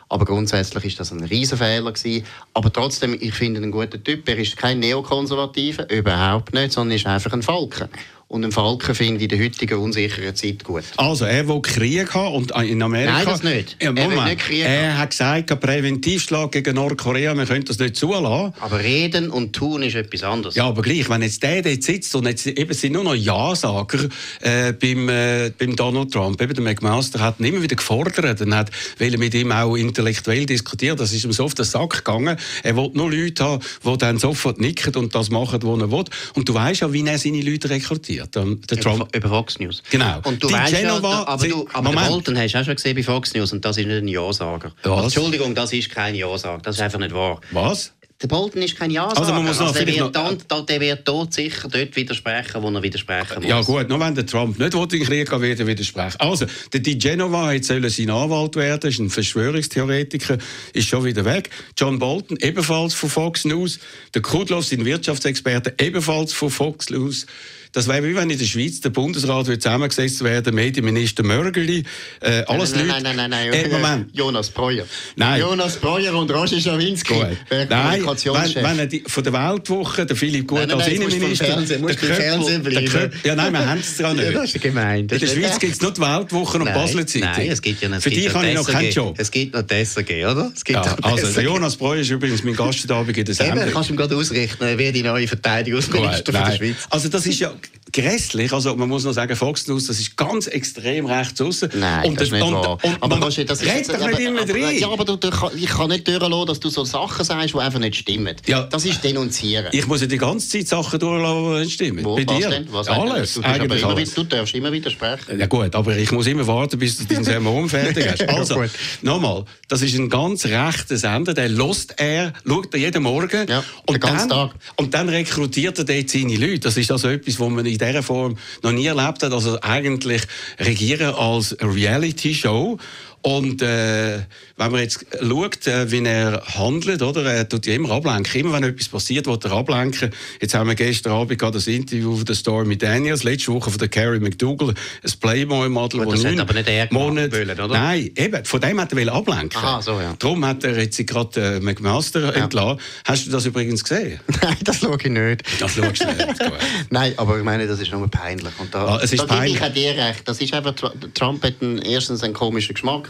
Aber 0.08 0.24
grundsätzlich 0.24 0.84
ist 0.86 0.98
das 0.98 1.12
ein 1.12 1.22
Riesenfehler 1.22 1.92
gewesen. 1.92 2.26
Aber 2.54 2.72
trotzdem, 2.72 3.16
ich 3.20 3.34
finde 3.34 3.60
ihn 3.60 3.64
einen 3.64 3.72
guten 3.72 4.02
Typ. 4.02 4.28
Er 4.28 4.38
ist 4.38 4.56
kein 4.56 4.80
Neokonservativer, 4.80 5.88
überhaupt 5.88 6.52
nicht, 6.52 6.72
sondern 6.72 6.96
ist 6.96 7.06
einfach 7.06 7.32
ein 7.32 7.42
Falken 7.42 7.88
und 8.30 8.44
einen 8.44 8.52
Falken 8.52 8.94
finde 8.94 9.16
ich 9.16 9.22
in 9.24 9.28
der 9.36 9.44
heutigen 9.44 9.78
unsicheren 9.80 10.36
Zeit 10.36 10.62
gut. 10.62 10.84
Also, 10.96 11.24
er 11.24 11.48
will 11.48 11.60
Krieg 11.62 12.14
haben 12.14 12.36
und 12.36 12.52
in 12.62 12.80
Amerika... 12.80 13.10
Nein, 13.10 13.24
das 13.24 13.42
nicht. 13.42 13.76
Ja, 13.82 13.90
Moment, 13.90 14.12
er 14.12 14.16
will 14.16 14.24
nicht 14.30 14.38
Krieg 14.38 14.64
Er 14.64 14.98
hat 14.98 15.10
gesagt, 15.10 15.60
Präventivschlag 15.60 16.52
gegen 16.52 16.76
Nordkorea, 16.76 17.34
wir 17.34 17.44
können 17.44 17.64
das 17.64 17.80
nicht 17.80 17.96
zulassen. 17.96 18.54
Aber 18.60 18.78
reden 18.78 19.30
und 19.30 19.52
tun 19.52 19.82
ist 19.82 19.96
etwas 19.96 20.22
anderes. 20.22 20.54
Ja, 20.54 20.66
aber 20.66 20.82
gleich, 20.82 21.10
wenn 21.10 21.22
jetzt 21.22 21.42
der 21.42 21.62
dort 21.62 21.82
sitzt 21.82 22.14
und 22.14 22.24
jetzt 22.28 22.46
eben 22.46 22.72
sind 22.72 22.92
nur 22.92 23.02
noch 23.02 23.16
Ja-Sager 23.16 24.08
äh, 24.42 24.74
beim, 24.74 25.08
äh, 25.08 25.50
beim 25.58 25.74
Donald 25.74 26.12
Trump, 26.12 26.40
eben 26.40 26.54
der 26.54 26.62
McMaster 26.62 27.18
hat 27.18 27.40
ihn 27.40 27.46
immer 27.46 27.62
wieder 27.62 27.74
gefordert 27.74 28.40
und 28.40 28.54
hat 28.54 28.70
will 28.98 29.18
mit 29.18 29.34
ihm 29.34 29.50
auch 29.50 29.74
intellektuell 29.74 30.46
diskutieren, 30.46 30.96
das 30.96 31.12
ist 31.12 31.24
ihm 31.24 31.32
so 31.32 31.46
auf 31.46 31.54
den 31.54 31.64
Sack 31.64 32.04
gegangen. 32.04 32.36
Er 32.62 32.76
will 32.76 32.90
nur 32.94 33.10
Leute 33.10 33.42
haben, 33.42 33.62
die 33.84 33.98
dann 33.98 34.18
sofort 34.18 34.60
nicken 34.60 34.94
und 34.94 35.16
das 35.16 35.30
machen, 35.30 35.58
was 35.64 35.80
er 35.80 35.90
will. 35.90 36.04
Und 36.34 36.48
du 36.48 36.54
weißt 36.54 36.82
ja, 36.82 36.92
wie 36.92 37.04
er 37.04 37.18
seine 37.18 37.42
Leute 37.42 37.68
rekrutiert 37.70 38.19
passiert. 38.20 38.36
Ähm, 38.36 38.60
der 38.68 38.80
Trump 38.80 39.16
über, 39.16 39.28
Fox 39.28 39.58
News. 39.58 39.82
Genau. 39.90 40.20
Und 40.24 40.42
du 40.42 40.48
die 40.48 40.54
weißt 40.54 40.74
Genova, 40.74 41.10
ja, 41.10 41.26
aber, 41.26 41.48
du, 41.48 41.68
aber 41.72 41.90
den 41.90 42.08
Bolton 42.08 42.38
hast 42.38 42.54
du 42.54 42.60
auch 42.60 42.64
schon 42.64 42.76
gesehen 42.76 42.96
bei 42.96 43.02
Fox 43.02 43.34
News 43.34 43.52
und 43.52 43.64
das 43.64 43.76
ist 43.76 43.86
nicht 43.86 43.96
ein 43.96 44.08
Ja-Sager. 44.08 44.72
Entschuldigung, 44.84 45.54
das 45.54 45.72
ist 45.72 45.90
kein 45.90 46.14
Ja-Sager. 46.14 46.60
Das 46.62 46.76
ist 46.76 46.82
einfach 46.82 46.98
nicht 46.98 47.14
wahr. 47.14 47.40
Was? 47.52 47.92
Der 48.22 48.28
Bolton 48.28 48.60
ist 48.60 48.76
kein 48.76 48.90
Ja-Sager. 48.90 49.18
Also 49.18 49.32
man 49.32 49.46
muss 49.46 49.58
also 49.60 49.72
der, 49.72 49.86
wird 49.86 50.14
dann, 50.14 50.66
der 50.66 50.80
wird 50.80 51.08
dort 51.08 51.32
sicher 51.32 51.68
dort 51.68 51.96
widersprechen, 51.96 52.62
wo 52.62 52.68
er 52.68 52.82
widersprechen 52.82 53.36
muss. 53.36 53.46
Ja 53.46 53.62
gut, 53.62 53.88
nur 53.88 53.98
wenn 53.98 54.14
der 54.14 54.26
Trump 54.26 54.58
nicht 54.58 54.74
in 54.74 54.88
den 54.88 55.02
Krieg 55.04 55.30
gehen 55.30 55.40
wird 55.40 55.58
er 55.58 55.66
widersprechen. 55.66 56.20
Also, 56.20 56.44
der 56.70 56.80
Di 56.80 56.96
Genova 56.96 57.52
jetzt 57.52 57.68
soll 57.68 57.88
sein 57.88 58.10
Anwalt 58.10 58.56
werden, 58.56 58.90
ist 58.90 58.98
ein 58.98 59.08
Verschwörungstheoretiker, 59.08 60.36
ist 60.74 60.88
schon 60.88 61.04
wieder 61.04 61.24
weg. 61.24 61.48
John 61.78 61.98
Bolton, 61.98 62.36
ebenfalls 62.42 62.92
von 62.92 63.08
Fox 63.08 63.46
News. 63.46 63.78
Der 64.12 64.20
Kudlow, 64.20 64.60
sein 64.60 64.84
Wirtschaftsexperte, 64.84 65.74
ebenfalls 65.78 66.34
von 66.34 66.50
Fox 66.50 66.90
News. 66.90 67.24
Das 67.72 67.88
wäre 67.88 68.02
wie 68.04 68.14
wenn 68.14 68.30
in 68.30 68.38
der 68.38 68.46
Schweiz 68.46 68.80
der 68.80 68.90
Bundesrat 68.90 69.46
zusammengesetzt 69.46 70.22
werden, 70.24 70.54
Medienminister 70.54 71.22
Mörgeli, 71.22 71.84
äh, 72.20 72.42
alles 72.46 72.74
nein, 72.74 72.86
nein, 72.86 72.88
Leute. 72.88 73.02
Nein, 73.02 73.16
nein, 73.16 73.30
nein, 73.30 73.82
nein. 73.82 74.06
Äh, 74.12 74.16
Jonas 74.16 74.50
Breuer. 74.50 74.84
Nein. 75.16 75.40
Jonas 75.40 75.76
Breuer 75.76 76.14
und 76.14 76.30
Roger 76.30 76.60
Schawinski. 76.60 77.14
Nein, 77.14 77.36
wenn, 77.48 77.68
wenn 77.70 78.78
er 78.78 78.86
die, 78.86 79.04
von 79.06 79.22
der 79.22 79.32
Weltwoche, 79.32 80.06
der 80.06 80.16
Philipp 80.16 80.48
Gut 80.48 80.58
nein, 80.58 80.68
nein, 80.68 80.78
als 80.78 80.88
Innenminister... 80.88 81.46
Fernsehen, 81.46 81.86
der 81.86 81.96
Fernsehen 81.96 82.62
bleiben. 82.62 83.12
ja, 83.24 83.34
nein, 83.34 83.52
wir 83.52 83.66
haben 83.66 83.80
es 83.80 83.96
dran 83.96 84.16
nicht. 84.16 84.34
das 84.34 84.54
ist 84.54 84.60
gemein. 84.60 85.00
in 85.00 85.08
der 85.08 85.18
Schweiz 85.18 85.58
gibt 85.58 85.74
es 85.74 85.80
nur 85.80 85.92
die 85.92 86.00
Weltwoche 86.00 86.58
und 86.58 86.64
Basler 86.64 87.06
Zeitung. 87.06 87.30
Nein, 87.30 87.50
es 87.50 87.62
gibt 87.62 87.82
ja 87.82 87.88
nicht. 87.88 88.02
Für 88.02 88.10
dich 88.10 88.32
habe 88.32 88.48
ich 88.48 88.54
noch 88.54 88.68
keinen 88.68 88.90
Job. 88.90 89.14
Es 89.18 89.30
gibt 89.30 89.54
noch 89.54 89.62
das 89.62 89.96
oder? 89.96 90.52
Es 90.54 90.64
gibt 90.64 90.84
ja, 90.84 90.96
also, 91.02 91.40
Jonas 91.40 91.76
Breuer 91.76 92.00
ist 92.00 92.10
übrigens 92.10 92.42
mein 92.42 92.56
Gastabend 92.56 93.16
in 93.16 93.24
der 93.24 93.34
Sendung. 93.34 93.62
Eben, 93.62 93.72
kannst 93.72 93.90
du 93.90 93.94
ihm 93.94 93.96
gerade 93.96 94.16
ausrichten, 94.16 94.66
wer 94.76 94.92
die 94.92 95.02
neue 95.02 95.28
Verteidigungsminister 95.28 96.32
der 96.32 96.56
Schweiz. 96.56 96.76
Also 96.90 97.08
das 97.08 97.26
ist 97.26 97.38
ja 97.38 97.52
grässlich. 97.92 98.52
Also 98.52 98.74
man 98.76 98.88
muss 98.88 99.04
noch 99.04 99.12
sagen, 99.12 99.34
Fox 99.36 99.66
News, 99.66 99.86
das 99.86 99.98
ist 99.98 100.16
ganz 100.16 100.46
extrem 100.46 101.06
rechts 101.06 101.40
außen. 101.40 101.70
Nein, 101.74 102.08
und 102.08 102.20
das, 102.20 102.28
ist 102.28 102.32
nicht 102.32 102.42
und, 102.42 102.54
wahr. 102.54 102.78
Und, 102.82 103.02
aber 103.02 103.16
man, 103.16 103.20
das 103.22 103.38
ist 103.38 103.88
doch 103.88 104.06
nicht 104.06 104.20
immer 104.20 104.44
drin. 104.44 104.78
Ja, 104.78 104.90
aber 104.90 105.04
du, 105.04 105.16
du, 105.16 105.30
ich 105.56 105.66
kann 105.66 105.88
nicht 105.88 106.06
durchlassen, 106.06 106.46
dass 106.46 106.60
du 106.60 106.68
so 106.68 106.84
Sachen 106.84 107.24
sagst, 107.24 107.54
die 107.54 107.58
einfach 107.58 107.80
nicht 107.80 107.96
stimmen. 107.96 108.36
Ja. 108.46 108.62
Das 108.62 108.84
ist 108.84 109.02
denunzieren. 109.02 109.68
Ich 109.72 109.86
muss 109.86 110.00
ja 110.00 110.06
die 110.06 110.18
ganze 110.18 110.48
Zeit 110.48 110.68
Sachen 110.68 110.98
durchlassen, 110.98 111.54
die 111.54 111.60
nicht 111.60 111.72
stimmen. 111.72 112.04
Wo, 112.04 112.16
Bei 112.16 112.26
was 112.26 112.38
dir? 112.38 112.50
Denn? 112.50 112.66
Was 112.70 112.88
alles. 112.88 113.34
Du, 113.34 113.42
alles. 113.42 113.82
Immer, 113.82 113.94
du 113.94 114.24
darfst 114.24 114.54
immer 114.54 114.72
widersprechen. 114.72 115.38
Ja 115.38 115.46
gut, 115.46 115.74
aber 115.74 115.96
ich 115.96 116.12
muss 116.12 116.26
immer 116.26 116.46
warten, 116.46 116.78
bis 116.78 116.98
du 116.98 117.04
deinen 117.04 117.24
Sermon 117.24 117.68
fertig 117.68 118.06
hast. 118.08 118.28
Also, 118.28 118.64
nochmal, 119.02 119.44
das 119.68 119.82
ist 119.82 119.94
ein 119.94 120.08
ganz 120.08 120.46
rechter 120.46 120.96
Sender, 120.96 121.34
der 121.34 121.48
lost 121.48 121.94
er, 121.96 122.32
schaut 122.46 122.72
er 122.74 122.80
jeden 122.80 123.02
Morgen. 123.02 123.48
Ja, 123.48 123.64
und, 123.86 124.02
dann, 124.02 124.28
Tag. 124.28 124.50
und 124.76 124.94
dann 124.94 125.08
rekrutiert 125.08 125.78
er 125.78 125.84
dort 125.84 126.10
seine 126.10 126.36
Leute. 126.36 126.60
Das 126.60 126.76
ist 126.76 126.90
also 126.90 127.08
etwas, 127.08 127.38
was 127.50 127.64
man 127.64 127.66
in 127.66 127.78
dieser 127.78 128.02
Form 128.02 128.36
noch 128.62 128.72
nie 128.72 128.86
erlebt 128.86 129.22
hat. 129.22 129.32
Also 129.32 129.60
eigentlich 129.60 130.22
regieren 130.58 131.14
als 131.14 131.56
Reality-Show 131.60 132.78
Und 133.22 133.60
äh, 133.60 134.20
wenn 134.56 134.70
man 134.70 134.80
jetzt 134.80 135.04
schaut, 135.20 135.66
äh, 135.66 135.90
wie 135.90 136.02
er 136.02 136.42
handelt, 136.54 137.02
oder? 137.02 137.22
er 137.24 137.46
tut 137.46 137.66
ja 137.66 137.74
immer 137.74 137.90
ablenken. 137.90 138.40
Immer 138.40 138.54
wenn 138.54 138.64
etwas 138.64 138.88
passiert, 138.88 139.26
wird 139.26 139.44
er 139.44 139.52
ablenken. 139.52 140.10
Jetzt 140.40 140.54
haben 140.54 140.68
wir 140.68 140.74
gestern 140.74 141.12
Abend 141.12 141.38
gerade 141.38 141.58
das 141.58 141.66
Interview 141.66 142.16
von 142.16 142.24
der 142.24 142.34
Stormy 142.34 142.78
Daniels, 142.78 143.22
letzte 143.22 143.52
Woche 143.52 143.70
von 143.70 143.78
der 143.78 143.88
Carrie 143.88 144.20
McDougall, 144.20 144.70
ein 144.70 145.12
Playboy-Model, 145.20 146.06
das 146.06 146.24
hat 146.24 146.38
aber 146.38 146.54
nicht 146.54 146.68
er 146.68 146.88
Monat, 146.92 147.32
wollen, 147.32 147.50
oder? 147.50 147.68
Nein, 147.68 148.10
eben, 148.16 148.44
von 148.44 148.60
dem 148.60 148.80
hat 148.80 148.92
er 148.92 149.12
ablenken. 149.12 149.58
Aha, 149.58 149.82
so, 149.82 150.00
ja. 150.00 150.14
Darum 150.18 150.44
hat 150.46 150.64
er 150.64 150.78
jetzt 150.78 151.06
gerade 151.06 151.56
äh, 151.56 151.60
McMaster 151.60 152.34
ja. 152.34 152.44
entlassen. 152.44 152.80
Hast 153.04 153.26
du 153.26 153.30
das 153.30 153.44
übrigens 153.44 153.84
gesehen? 153.84 154.20
Nein, 154.42 154.56
das 154.64 154.78
schaue 154.78 154.96
ich 154.96 155.10
nicht. 155.10 155.42
Das 155.60 155.74
schaust 155.74 156.02
du 156.02 156.06
nicht. 156.06 156.38
Nein, 156.90 157.12
aber 157.18 157.36
ich 157.36 157.44
meine, 157.44 157.66
das 157.66 157.80
ist 157.80 157.92
nur 157.92 158.08
peinlich. 158.08 158.52
Und 158.58 158.74
da, 158.74 158.86
ah, 158.86 159.00
es 159.02 159.12
ist 159.12 159.20
da 159.20 159.26
peinlich. 159.26 159.56
ich 159.56 159.62
auch 159.62 159.72
dir 159.72 159.94
recht. 159.94 160.26
Das 160.26 160.40
ist 160.40 160.54
einfach, 160.54 160.74
Trump 161.14 161.44
hat 161.44 161.56
einen, 161.60 161.82
erstens 161.82 162.22
einen 162.22 162.32
komischen 162.32 162.74
Geschmack 162.74 163.09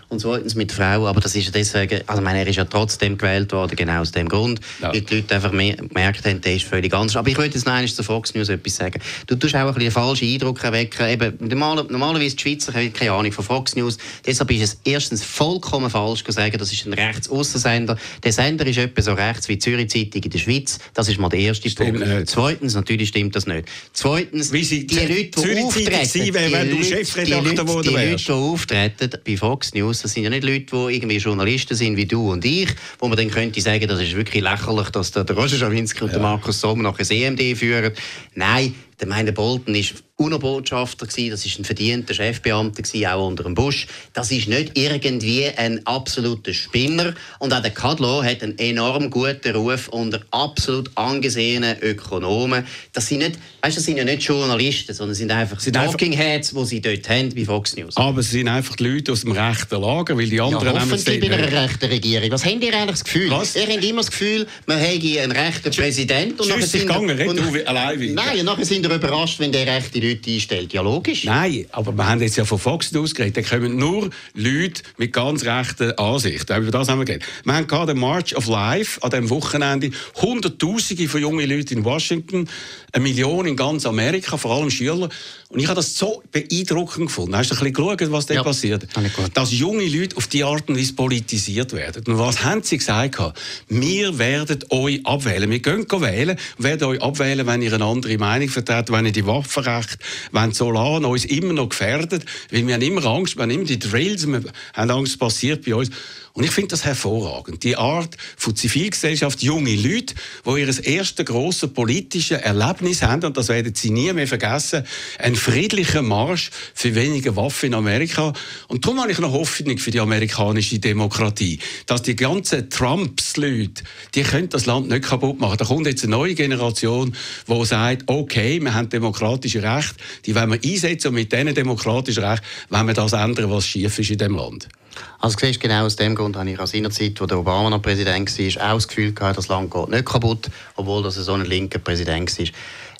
und 0.11 0.19
zweitens 0.19 0.55
mit 0.55 0.71
Frauen. 0.71 1.07
Aber 1.07 1.21
das 1.21 1.35
ist 1.35 1.55
deswegen, 1.55 2.01
also 2.05 2.21
meine, 2.21 2.39
er 2.39 2.47
ist 2.47 2.57
ja 2.57 2.65
trotzdem 2.65 3.17
gewählt 3.17 3.51
worden, 3.53 3.75
genau 3.75 4.01
aus 4.01 4.11
dem 4.11 4.27
Grund, 4.27 4.59
ja. 4.81 4.91
weil 4.91 5.01
die 5.01 5.15
Leute 5.15 5.35
einfach 5.35 5.53
mehr 5.53 5.77
gemerkt 5.77 6.25
haben, 6.25 6.41
der 6.41 6.55
ist 6.55 6.65
völlig 6.65 6.93
anders. 6.93 7.15
Aber 7.15 7.29
ich 7.29 7.37
wollte 7.37 7.55
jetzt 7.55 7.65
noch 7.65 7.83
zu 7.85 8.03
Fox 8.03 8.35
News 8.35 8.49
etwas 8.49 8.75
sagen. 8.75 9.01
Du 9.27 9.35
tust 9.35 9.55
auch 9.55 9.59
ein 9.59 9.67
bisschen 9.67 9.81
einen 9.83 9.91
falschen 9.91 10.27
Eindruck 10.27 10.63
erwecken. 10.63 11.07
Eben, 11.07 11.37
normal, 11.39 11.85
normalerweise 11.89 12.35
die 12.35 12.41
Schweizer 12.41 12.73
haben 12.73 12.91
keine 12.91 13.13
Ahnung 13.13 13.31
von 13.31 13.45
Fox 13.45 13.75
News. 13.75 13.97
Deshalb 14.25 14.51
ist 14.51 14.61
es 14.61 14.77
erstens 14.83 15.23
vollkommen 15.23 15.89
falsch 15.89 16.25
zu 16.25 16.31
sagen, 16.31 16.57
das 16.57 16.73
ist 16.73 16.85
ein 16.85 16.93
Rechtsaussensender. 16.93 17.97
Der 18.23 18.33
Sender 18.33 18.67
ist 18.67 18.77
etwa 18.77 19.01
so 19.01 19.13
rechts 19.13 19.47
wie 19.47 19.53
die 19.53 19.59
Zürich 19.59 19.89
Zeitung 19.89 20.23
in 20.23 20.29
der 20.29 20.39
Schweiz. 20.39 20.79
Das 20.93 21.07
ist 21.07 21.19
mal 21.19 21.29
der 21.29 21.39
erste 21.39 21.69
stimmt 21.69 21.99
Punkt. 21.99 22.07
Nicht. 22.07 22.29
Zweitens, 22.29 22.75
natürlich 22.75 23.09
stimmt 23.09 23.35
das 23.35 23.47
nicht. 23.47 23.65
Zweitens, 23.93 24.51
wie 24.51 24.63
sie 24.65 24.85
die 24.85 24.95
Leute, 24.95 25.41
die 25.41 25.63
auftreten, 25.63 26.51
wenn 26.51 26.69
du 26.69 26.83
Chefredakteur 26.83 27.53
geworden 27.65 27.87
Die 27.87 27.95
Leute, 27.95 28.15
die 28.17 28.31
auftreten 28.31 29.09
bei 29.25 29.37
Fox 29.37 29.73
News, 29.73 30.00
das 30.01 30.13
sind 30.13 30.23
ja 30.23 30.29
nicht 30.29 30.43
Leute, 30.43 30.65
die 30.65 30.95
irgendwie 30.95 31.17
Journalisten 31.17 31.75
sind 31.75 31.97
wie 31.97 32.05
du 32.05 32.31
und 32.31 32.43
ich, 32.45 32.69
wo 32.99 33.07
man 33.07 33.17
dann 33.17 33.29
könnte 33.29 33.61
sagen, 33.61 33.87
das 33.87 34.01
ist 34.01 34.15
wirklich 34.15 34.43
lächerlich, 34.43 34.89
dass 34.89 35.11
der 35.11 35.29
Roger 35.29 35.57
Schawinski 35.57 36.03
und 36.03 36.09
ja. 36.09 36.13
der 36.13 36.21
Markus 36.21 36.59
Sommer 36.59 36.83
nachher 36.83 37.05
CMD 37.05 37.57
führen. 37.57 37.93
Nein, 38.35 38.75
der 39.01 39.07
Meine 39.07 39.33
Bolton 39.33 39.73
ist 39.73 39.95
UNO-Botschafter 40.17 41.07
das 41.07 41.45
ist 41.45 41.57
ein 41.57 41.65
verdienter 41.65 42.13
Chefbeamter 42.13 42.83
auch 43.11 43.27
unter 43.27 43.43
dem 43.43 43.55
Bush. 43.55 43.87
Das 44.13 44.31
ist 44.31 44.47
nicht 44.47 44.77
irgendwie 44.77 45.47
ein 45.47 45.83
absoluter 45.87 46.53
Spinner. 46.53 47.15
Und 47.39 47.53
auch 47.53 47.61
der 47.61 47.71
Kadlo 47.71 48.23
hat 48.23 48.43
einen 48.43 48.57
enorm 48.59 49.09
guten 49.09 49.55
Ruf 49.55 49.87
unter 49.87 50.21
absolut 50.29 50.91
angesehenen 50.93 51.77
Ökonomen. 51.81 52.65
Das 52.93 53.07
sind 53.07 53.19
nicht, 53.19 53.39
weißt, 53.63 53.77
das 53.77 53.83
sind 53.83 53.97
ja 53.97 54.03
nicht 54.03 54.21
Journalisten, 54.21 54.93
sondern 54.93 55.15
sind 55.15 55.31
einfach 55.31 55.59
sind 55.59 55.73
Talking 55.73 56.11
Heads, 56.11 56.53
die 56.53 56.65
sie 56.65 56.81
dort 56.81 57.09
haben 57.09 57.33
bei 57.33 57.45
Fox 57.45 57.75
News. 57.75 57.97
Aber 57.97 58.19
es 58.19 58.29
sind 58.29 58.47
einfach 58.47 58.75
die 58.75 58.83
Leute 58.83 59.13
aus 59.13 59.21
dem 59.21 59.31
rechten 59.31 59.81
Lager, 59.81 60.15
weil 60.15 60.29
die 60.29 60.39
anderen 60.39 60.75
ja, 60.75 60.97
Sie 60.97 61.17
bei 61.17 61.31
einer 61.31 61.63
rechten 61.63 61.85
Regierung. 61.85 62.29
Was 62.29 62.45
haben 62.45 62.59
die 62.59 62.71
eigentlich 62.71 62.91
das 62.91 63.03
Gefühl? 63.03 63.31
Was? 63.31 63.55
Ihr 63.55 63.63
habt 63.63 63.83
immer 63.83 64.01
das 64.01 64.11
Gefühl, 64.11 64.45
man 64.67 64.77
hätte 64.77 65.21
einen 65.21 65.31
rechten 65.31 65.71
Präsident 65.71 66.39
und 66.39 66.47
Tschüss, 66.47 66.75
ich 66.75 66.81
gegangen, 66.81 67.17
red 67.17 67.29
du 67.29 67.67
allein 67.67 68.13
Nein, 68.13 68.39
und 68.39 68.45
nachher 68.45 68.65
sind 68.65 68.85
wieder 68.91 69.07
überrascht, 69.07 69.39
wenn 69.39 69.51
der 69.51 69.65
rechte 69.65 69.99
Leute 69.99 70.31
einstellt. 70.31 70.73
Ja, 70.73 70.81
logisch. 70.81 71.23
Nein, 71.23 71.65
aber 71.71 71.93
wir 71.93 72.07
haben 72.07 72.21
jetzt 72.21 72.35
ja 72.35 72.45
von 72.45 72.59
Fox 72.59 72.91
News 72.91 73.15
geredet. 73.15 73.37
Da 73.37 73.41
kommen 73.41 73.77
nur 73.77 74.09
Leute 74.33 74.83
mit 74.97 75.13
ganz 75.13 75.43
rechten 75.45 75.91
Ansichten. 75.97 76.61
Über 76.61 76.71
das 76.71 76.89
haben 76.89 76.99
wir 76.99 77.05
geredet. 77.05 77.25
Wir 77.43 77.53
haben 77.53 77.67
gerade 77.67 77.93
den 77.93 77.99
March 77.99 78.35
of 78.35 78.47
Life 78.47 79.01
an 79.03 79.11
diesem 79.11 79.29
Wochenende. 79.29 79.91
Hunderttausende 80.21 81.07
von 81.07 81.21
jungen 81.21 81.49
Leuten 81.49 81.77
in 81.77 81.85
Washington, 81.85 82.47
eine 82.91 83.03
Million 83.03 83.45
in 83.45 83.55
ganz 83.55 83.85
Amerika, 83.85 84.37
vor 84.37 84.51
allem 84.51 84.69
Schüler. 84.69 85.09
Und 85.49 85.59
ich 85.59 85.67
habe 85.67 85.75
das 85.75 85.97
so 85.97 86.23
beeindruckend 86.31 87.07
gefunden. 87.07 87.35
Hast 87.35 87.51
du 87.51 87.55
ein 87.55 87.59
bisschen 87.59 87.73
geschaut, 87.73 88.11
was 88.11 88.25
da 88.25 88.35
ja, 88.35 88.43
passiert? 88.43 88.87
Dass 89.33 89.51
junge 89.51 89.85
Leute 89.85 90.15
auf 90.15 90.27
die 90.27 90.43
Art 90.45 90.69
und 90.69 90.77
Weise 90.77 90.93
politisiert 90.93 91.73
werden. 91.73 92.03
Und 92.07 92.17
was 92.17 92.43
haben 92.43 92.63
sie 92.63 92.77
gesagt? 92.77 93.19
Wir 93.67 94.17
werden 94.17 94.63
euch 94.69 95.05
abwählen. 95.05 95.49
Wir 95.49 95.59
gehen 95.59 95.85
wählen, 95.89 96.37
werden 96.57 96.83
euch 96.87 97.01
abwählen, 97.01 97.45
wenn 97.45 97.61
ihr 97.61 97.73
eine 97.73 97.83
andere 97.83 98.17
Meinung 98.17 98.47
vertretet, 98.47 98.80
wenn 98.89 99.05
ihr 99.05 99.11
die 99.11 99.25
Waffenrechte, 99.25 99.97
wenn 100.31 100.51
Solan 100.51 101.05
uns 101.05 101.25
immer 101.25 101.53
noch 101.53 101.69
gefährdet. 101.69 102.25
Weil 102.49 102.65
wir 102.65 102.73
haben 102.73 102.81
immer 102.81 103.05
Angst, 103.05 103.35
wir 103.35 103.43
haben 103.43 103.51
immer 103.51 103.65
die 103.65 103.79
Drills, 103.79 104.27
wir 104.27 104.43
haben 104.73 104.89
Angst, 104.89 105.19
passiert 105.19 105.65
bei 105.65 105.75
uns. 105.75 105.89
Und 106.33 106.45
ich 106.45 106.51
finde 106.51 106.69
das 106.69 106.85
hervorragend. 106.85 107.63
Die 107.63 107.75
Art 107.75 108.15
von 108.37 108.55
Zivilgesellschaft, 108.55 109.41
junge 109.41 109.75
Leute, 109.75 110.15
die 110.45 110.59
ihr 110.61 110.85
erstes 110.85 111.25
grosses 111.25 111.73
politisches 111.73 112.39
Erlebnis 112.39 113.01
haben, 113.01 113.23
und 113.25 113.35
das 113.35 113.49
werden 113.49 113.75
sie 113.75 113.89
nie 113.89 114.11
mehr 114.13 114.27
vergessen, 114.27 114.85
ein 115.19 115.35
friedlicher 115.35 116.01
Marsch 116.01 116.49
für 116.73 116.95
weniger 116.95 117.35
Waffen 117.35 117.67
in 117.67 117.73
Amerika. 117.73 118.33
Und 118.67 118.85
darum 118.85 119.01
habe 119.01 119.11
ich 119.11 119.19
noch 119.19 119.33
Hoffnung 119.33 119.77
für 119.77 119.91
die 119.91 119.99
amerikanische 119.99 120.79
Demokratie, 120.79 121.59
dass 121.85 122.01
die 122.01 122.15
ganzen 122.15 122.69
Trumps-Leute, 122.69 123.83
die 124.15 124.23
können 124.23 124.49
das 124.49 124.65
Land 124.65 124.89
nicht 124.89 125.03
kaputt 125.03 125.39
machen. 125.39 125.57
Da 125.57 125.65
kommt 125.65 125.87
jetzt 125.87 126.03
eine 126.03 126.11
neue 126.11 126.35
Generation, 126.35 127.13
die 127.47 127.65
sagt, 127.65 128.03
okay, 128.07 128.61
wir 128.61 128.73
haben 128.73 128.89
demokratische 128.89 129.61
Rechte, 129.63 129.95
die 130.25 130.33
wollen 130.33 130.51
wir 130.51 130.59
einsetzen 130.63 131.09
und 131.09 131.15
mit 131.15 131.31
diesen 131.31 131.53
demokratischen 131.53 132.23
Rechten 132.23 132.45
wollen 132.69 132.87
wir 132.87 132.93
das 132.93 133.13
ändern, 133.13 133.51
was 133.51 133.67
schief 133.67 133.99
ist 133.99 134.09
in 134.09 134.17
diesem 134.17 134.35
Land. 134.35 134.69
Also 135.19 135.37
siehst, 135.39 135.59
genau 135.59 135.85
aus 135.85 135.95
dem 135.95 136.15
Grund 136.15 136.35
habe 136.35 136.49
ich 136.49 136.59
an 136.59 136.67
seiner 136.67 136.89
Zeit, 136.89 137.19
wo 137.21 137.25
der 137.25 137.39
Obama 137.39 137.69
noch 137.69 137.81
Präsident 137.81 138.29
war, 138.37 138.71
auch 138.71 138.75
das 138.75 138.87
Gefühl 138.87 139.13
gehabt, 139.13 139.37
das 139.37 139.47
Land 139.47 139.71
geht 139.71 139.89
nicht 139.89 140.05
kaputt, 140.05 140.49
obwohl 140.75 141.03
das 141.03 141.15
so 141.15 141.33
ein 141.33 141.45
linker 141.45 141.79
Präsident 141.79 142.37
war. 142.37 142.45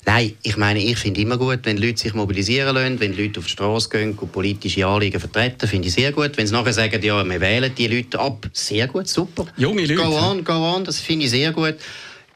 Nein, 0.04 0.32
ich 0.42 0.56
meine, 0.56 0.82
ich 0.82 0.98
finde 0.98 1.20
immer 1.20 1.38
gut, 1.38 1.60
wenn 1.62 1.76
Leute 1.76 1.98
sich 1.98 2.12
mobilisieren 2.12 2.74
lassen, 2.74 2.98
wenn 2.98 3.16
Leute 3.16 3.38
auf 3.38 3.46
die 3.46 3.52
Straße 3.52 3.88
gehen 3.88 4.18
und 4.18 4.32
politische 4.32 4.84
Anliegen 4.84 5.20
vertreten, 5.20 5.68
finde 5.68 5.88
ich 5.88 5.94
sehr 5.94 6.10
gut. 6.10 6.36
Wenn 6.36 6.46
sie 6.46 6.52
nachher 6.52 6.72
sagen, 6.72 7.00
ja, 7.00 7.24
wir 7.24 7.40
wählen 7.40 7.72
die 7.72 7.86
Leute 7.86 8.18
ab, 8.18 8.48
sehr 8.52 8.88
gut, 8.88 9.06
super. 9.06 9.46
Junge 9.56 9.82
Leute. 9.82 9.94
Go 9.94 10.18
on, 10.18 10.42
go 10.42 10.54
on, 10.54 10.84
das 10.84 10.98
finde 10.98 11.26
ich 11.26 11.30
sehr 11.30 11.52
gut. 11.52 11.76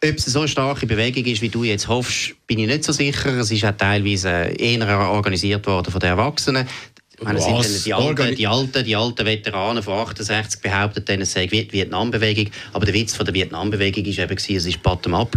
Ob 0.04 0.16
es 0.16 0.26
so 0.26 0.40
eine 0.40 0.48
starke 0.48 0.86
Bewegung 0.86 1.24
ist, 1.24 1.42
wie 1.42 1.48
du 1.48 1.64
jetzt 1.64 1.88
hoffst, 1.88 2.34
bin 2.46 2.60
ich 2.60 2.68
nicht 2.68 2.84
so 2.84 2.92
sicher. 2.92 3.34
Es 3.38 3.50
ist 3.50 3.64
auch 3.64 3.76
teilweise 3.76 4.28
eher 4.28 4.98
organisiert 5.10 5.66
worden 5.66 5.90
von 5.90 6.00
den 6.00 6.10
Erwachsenen. 6.10 6.68
Ich 7.18 7.24
meine, 7.24 7.40
sind 7.40 7.86
die, 7.86 7.94
alten, 7.94 8.34
die, 8.34 8.46
alten, 8.46 8.84
die 8.84 8.94
alten 8.94 9.24
Veteranen 9.24 9.82
von 9.82 9.94
68 10.00 10.60
behauptet, 10.60 11.08
es 11.08 11.32
sei 11.32 11.46
die 11.46 11.72
Vietnam-Bewegung. 11.72 12.50
Aber 12.74 12.84
der 12.84 12.94
Witz 12.94 13.14
von 13.14 13.24
der 13.24 13.34
Vietnam-Bewegung 13.34 14.04
war 14.04 14.24
eben, 14.24 14.36
es 14.36 14.66
war 14.66 14.78
bottom-up. 14.82 15.32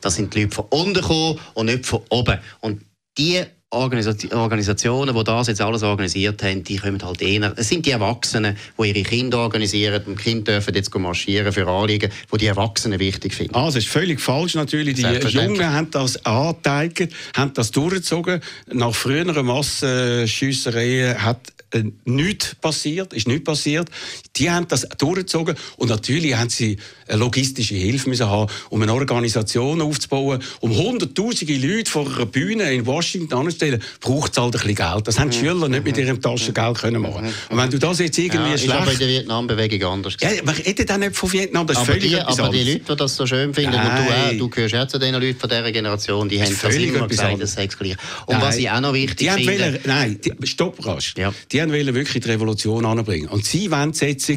Da 0.00 0.10
sind 0.10 0.34
die 0.34 0.42
Leute 0.42 0.54
von 0.54 0.66
unten 0.70 0.94
gekommen 0.94 1.38
und 1.54 1.66
nicht 1.66 1.84
von 1.84 2.02
oben. 2.10 2.38
Und 2.60 2.82
die 3.18 3.42
Organisationen, 3.70 5.14
die 5.16 5.24
das 5.24 5.48
jetzt 5.48 5.60
alles 5.60 5.82
organisiert 5.82 6.40
haben, 6.44 6.62
die 6.62 6.76
kommen 6.76 7.02
halt 7.02 7.20
eher. 7.20 7.52
Es 7.56 7.68
sind 7.68 7.84
die 7.84 7.90
Erwachsenen, 7.90 8.56
die 8.78 8.88
ihre 8.88 9.02
Kinder 9.02 9.38
organisieren 9.38 10.04
und 10.06 10.20
die 10.20 10.22
Kinder 10.22 10.52
dürfen 10.52 10.72
jetzt 10.72 10.94
marschieren 10.94 11.52
für 11.52 11.66
Anliegen, 11.66 12.12
die 12.32 12.38
die 12.38 12.46
Erwachsenen 12.46 13.00
wichtig 13.00 13.34
finden. 13.34 13.56
Ah, 13.56 13.66
das 13.66 13.76
ist 13.76 13.88
völlig 13.88 14.20
falsch 14.20 14.54
natürlich. 14.54 14.94
Die 14.94 15.02
Jungen 15.02 15.72
haben 15.72 15.90
das 15.90 16.24
angeteigert, 16.24 17.12
haben 17.36 17.54
das 17.54 17.72
durchgezogen. 17.72 18.40
Nach 18.72 18.94
früheren 18.94 19.44
Massenschüssereien 19.44 21.20
hat 21.20 21.52
äh, 21.72 21.82
nichts 22.04 22.54
passiert, 22.54 23.12
ist 23.12 23.26
nichts 23.26 23.44
passiert. 23.44 23.88
Die 24.36 24.48
haben 24.50 24.68
das 24.68 24.82
durchgezogen 24.98 25.56
und 25.76 25.88
natürlich 25.88 26.36
haben 26.36 26.48
sie 26.48 26.76
eine 27.08 27.18
logistische 27.18 27.74
Hilfe 27.74 28.08
müssen 28.08 28.26
haben, 28.26 28.50
um 28.70 28.80
eine 28.82 28.92
Organisation 28.94 29.82
aufzubauen, 29.82 30.40
um 30.60 30.76
hunderttausende 30.76 31.56
Leute 31.56 31.90
vor 31.90 32.06
einer 32.06 32.26
Bühne 32.26 32.72
in 32.72 32.86
Washington 32.86 33.34
anzustellen, 33.34 33.65
braucht 34.00 34.32
es 34.32 34.38
halt 34.38 34.54
ein 34.54 34.60
bisschen 34.60 34.74
Geld. 34.74 35.08
Das 35.08 35.18
haben 35.18 35.30
die 35.30 35.38
Schüler 35.38 35.68
nicht 35.68 35.84
mit 35.84 35.96
ihrem 35.96 36.20
Taschengeld 36.20 36.78
können 36.78 37.02
machen. 37.02 37.32
Und 37.50 37.58
wenn 37.58 37.70
du 37.70 37.78
das 37.78 37.98
jetzt 37.98 38.18
irgendwie 38.18 38.50
ja, 38.50 38.58
schlecht... 38.58 38.80
aber 38.80 38.92
in 38.92 38.98
der 38.98 39.08
Vietnam-Bewegung 39.08 39.92
anders 39.92 40.16
Ja, 40.20 40.30
man 40.44 40.54
redet 40.54 40.90
auch 40.90 40.96
nicht 40.96 41.16
von 41.16 41.32
Vietnam, 41.32 41.66
das 41.66 41.76
ist 41.76 41.82
aber 41.82 41.92
völlig 41.92 42.10
die, 42.10 42.20
Aber 42.20 42.48
die 42.50 42.72
Leute, 42.72 42.84
die 42.88 42.96
das 42.96 43.16
so 43.16 43.26
schön 43.26 43.54
finden, 43.54 43.74
und 43.74 43.84
du, 43.84 43.88
auch, 43.88 44.38
du 44.38 44.48
gehörst 44.48 44.74
ja 44.74 44.88
zu 44.88 44.98
den 44.98 45.14
Leuten 45.14 45.38
von 45.38 45.48
dieser 45.48 45.72
Generation, 45.72 46.28
die 46.28 46.42
haben 46.42 46.56
das 46.60 46.74
immer 46.74 47.06
gesagt, 47.06 47.42
das 47.42 47.52
sei 47.54 47.66
gleich. 47.66 47.96
Und 48.26 48.34
nein. 48.34 48.42
was 48.42 48.56
ich 48.56 48.70
auch 48.70 48.80
noch 48.80 48.92
wichtig 48.92 49.30
finde... 49.30 49.46
Wollen, 49.46 49.78
nein, 49.84 50.20
die, 50.22 50.46
stopp 50.46 50.84
rasch. 50.84 51.14
Ja. 51.16 51.32
Die 51.52 51.60
haben 51.60 51.72
wollen 51.72 51.94
wirklich 51.94 52.22
die 52.22 52.30
Revolution 52.30 52.84
anbringen. 52.84 53.28
Und 53.28 53.44
sie 53.44 53.70
wollen 53.70 53.92
jetzt 53.92 54.30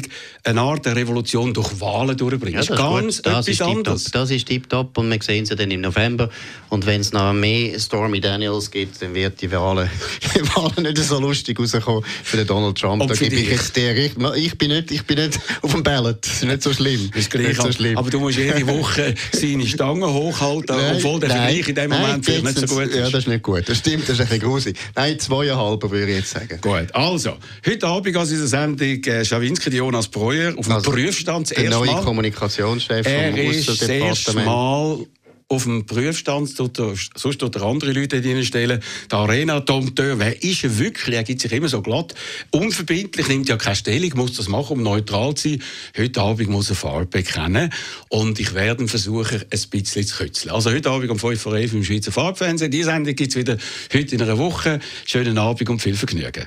eine 0.44 0.60
Art 0.60 0.86
der 0.86 0.96
Revolution 0.96 1.52
durch 1.52 1.80
Wahlen 1.80 2.16
durchbringen. 2.16 2.60
Ja, 2.62 2.66
das 2.66 2.70
ist 2.70 2.76
ganz 2.76 3.22
das 3.22 3.48
etwas 3.48 3.68
anderes. 3.68 4.04
Das 4.04 4.30
ist 4.30 4.46
tiptop 4.46 4.96
und 4.98 5.10
wir 5.10 5.22
sehen 5.22 5.46
sie 5.46 5.56
dann 5.56 5.70
im 5.70 5.80
November. 5.80 6.30
Und 6.68 6.86
wenn 6.86 7.00
es 7.00 7.12
noch 7.12 7.32
mehr 7.32 7.78
Stormy 7.78 8.20
Daniels 8.20 8.70
gibt, 8.70 9.00
dann 9.02 9.09
wird 9.14 9.40
die 9.40 9.50
Wahlen, 9.50 9.90
die 10.34 10.42
Wahlen 10.54 10.82
nicht 10.82 10.98
so 10.98 11.18
lustig 11.20 11.58
rauskommen 11.58 12.04
für 12.24 12.36
den 12.36 12.46
Donald 12.46 12.78
Trump. 12.78 13.06
Da 13.06 13.14
gebe 13.14 13.36
ich 13.36 13.50
jetzt 13.50 13.76
der 13.76 13.96
ich, 13.96 14.12
ich 14.36 14.58
bin 14.58 14.70
nicht, 14.70 14.90
ich 14.90 15.04
bin 15.04 15.18
nicht 15.18 15.38
auf 15.62 15.72
dem 15.72 15.82
Ballot. 15.82 16.18
Das 16.22 16.34
ist 16.34 16.44
nicht 16.44 16.62
so 16.62 16.72
schlimm. 16.72 17.10
Ist 17.14 17.30
gleich, 17.30 17.56
so 17.56 17.70
schlimm. 17.72 17.96
Aber 17.96 18.10
du 18.10 18.20
musst 18.20 18.38
jede 18.38 18.66
Woche 18.66 19.14
seine 19.32 19.66
Stangen 19.66 20.12
hochhalten, 20.12 20.76
nein, 20.76 20.96
obwohl 20.96 21.20
der 21.20 21.30
Vergleich 21.30 21.68
in 21.68 21.74
dem 21.74 21.90
Moment 21.90 22.28
nein, 22.28 22.42
nicht 22.42 22.58
so 22.58 22.66
gut 22.66 22.86
ist. 22.86 22.94
Ja, 22.94 23.10
das 23.10 23.14
ist 23.14 23.28
nicht 23.28 23.42
gut. 23.42 23.68
Das 23.68 23.78
stimmt, 23.78 24.02
das 24.04 24.10
ist 24.10 24.20
ein 24.20 24.26
bisschen 24.28 24.42
grusig. 24.42 24.76
Nein, 24.94 25.18
zweieinhalb 25.18 25.82
würde 25.82 26.10
ich 26.10 26.18
jetzt 26.18 26.30
sagen. 26.30 26.58
Gut, 26.60 26.94
also, 26.94 27.36
heute 27.66 27.86
Abend 27.86 28.16
an 28.16 28.22
unserer 28.22 28.46
Sendung 28.46 29.04
äh, 29.04 29.24
Schawinski 29.24 29.70
Jonas 29.70 30.08
Breuer 30.08 30.54
auf 30.56 30.66
dem 30.66 30.74
also, 30.74 30.90
Prüfstand. 30.90 31.56
Der 31.56 31.70
neue 31.70 31.94
Kommunikationschef 32.02 33.06
vom 33.06 33.12
Er 33.12 33.32
auf 35.50 35.64
dem 35.64 35.84
Prüfstand, 35.84 36.48
sonst 36.48 37.42
dort 37.42 37.60
andere 37.60 37.92
Leute 37.92 38.22
drin 38.22 38.44
stellen. 38.44 38.80
Der 39.10 39.18
Arena-Dompteur, 39.18 40.20
wer 40.20 40.42
ist 40.42 40.62
er 40.62 40.78
wirklich? 40.78 41.16
Er 41.16 41.24
gibt 41.24 41.40
sich 41.40 41.50
immer 41.50 41.68
so 41.68 41.82
glatt. 41.82 42.14
Unverbindlich, 42.52 43.26
nimmt 43.26 43.48
ja 43.48 43.56
keine 43.56 43.74
Stellung, 43.74 44.12
muss 44.14 44.36
das 44.36 44.46
machen, 44.46 44.76
um 44.76 44.82
neutral 44.84 45.34
zu 45.34 45.48
sein. 45.48 45.62
Heute 45.98 46.20
Abend 46.20 46.50
muss 46.50 46.70
er 46.70 46.76
Farbe 46.76 47.06
bekennen. 47.06 47.72
Und 48.08 48.38
ich 48.38 48.54
werde 48.54 48.86
versuchen, 48.86 49.42
ein 49.42 49.60
bisschen 49.70 50.06
zu 50.06 50.16
kützeln. 50.16 50.54
Also 50.54 50.70
heute 50.70 50.88
Abend 50.88 51.10
um 51.10 51.18
5 51.18 51.44
Uhr 51.44 51.58
im 51.58 51.82
Schweizer 51.82 52.12
Farbfernsehen. 52.12 52.70
Die 52.70 52.84
Sendung 52.84 53.16
gibt 53.16 53.30
es 53.30 53.36
wieder 53.36 53.58
heute 53.92 54.14
in 54.14 54.22
einer 54.22 54.38
Woche. 54.38 54.78
Schönen 55.04 55.36
Abend 55.36 55.68
und 55.68 55.82
viel 55.82 55.96
Vergnügen. 55.96 56.46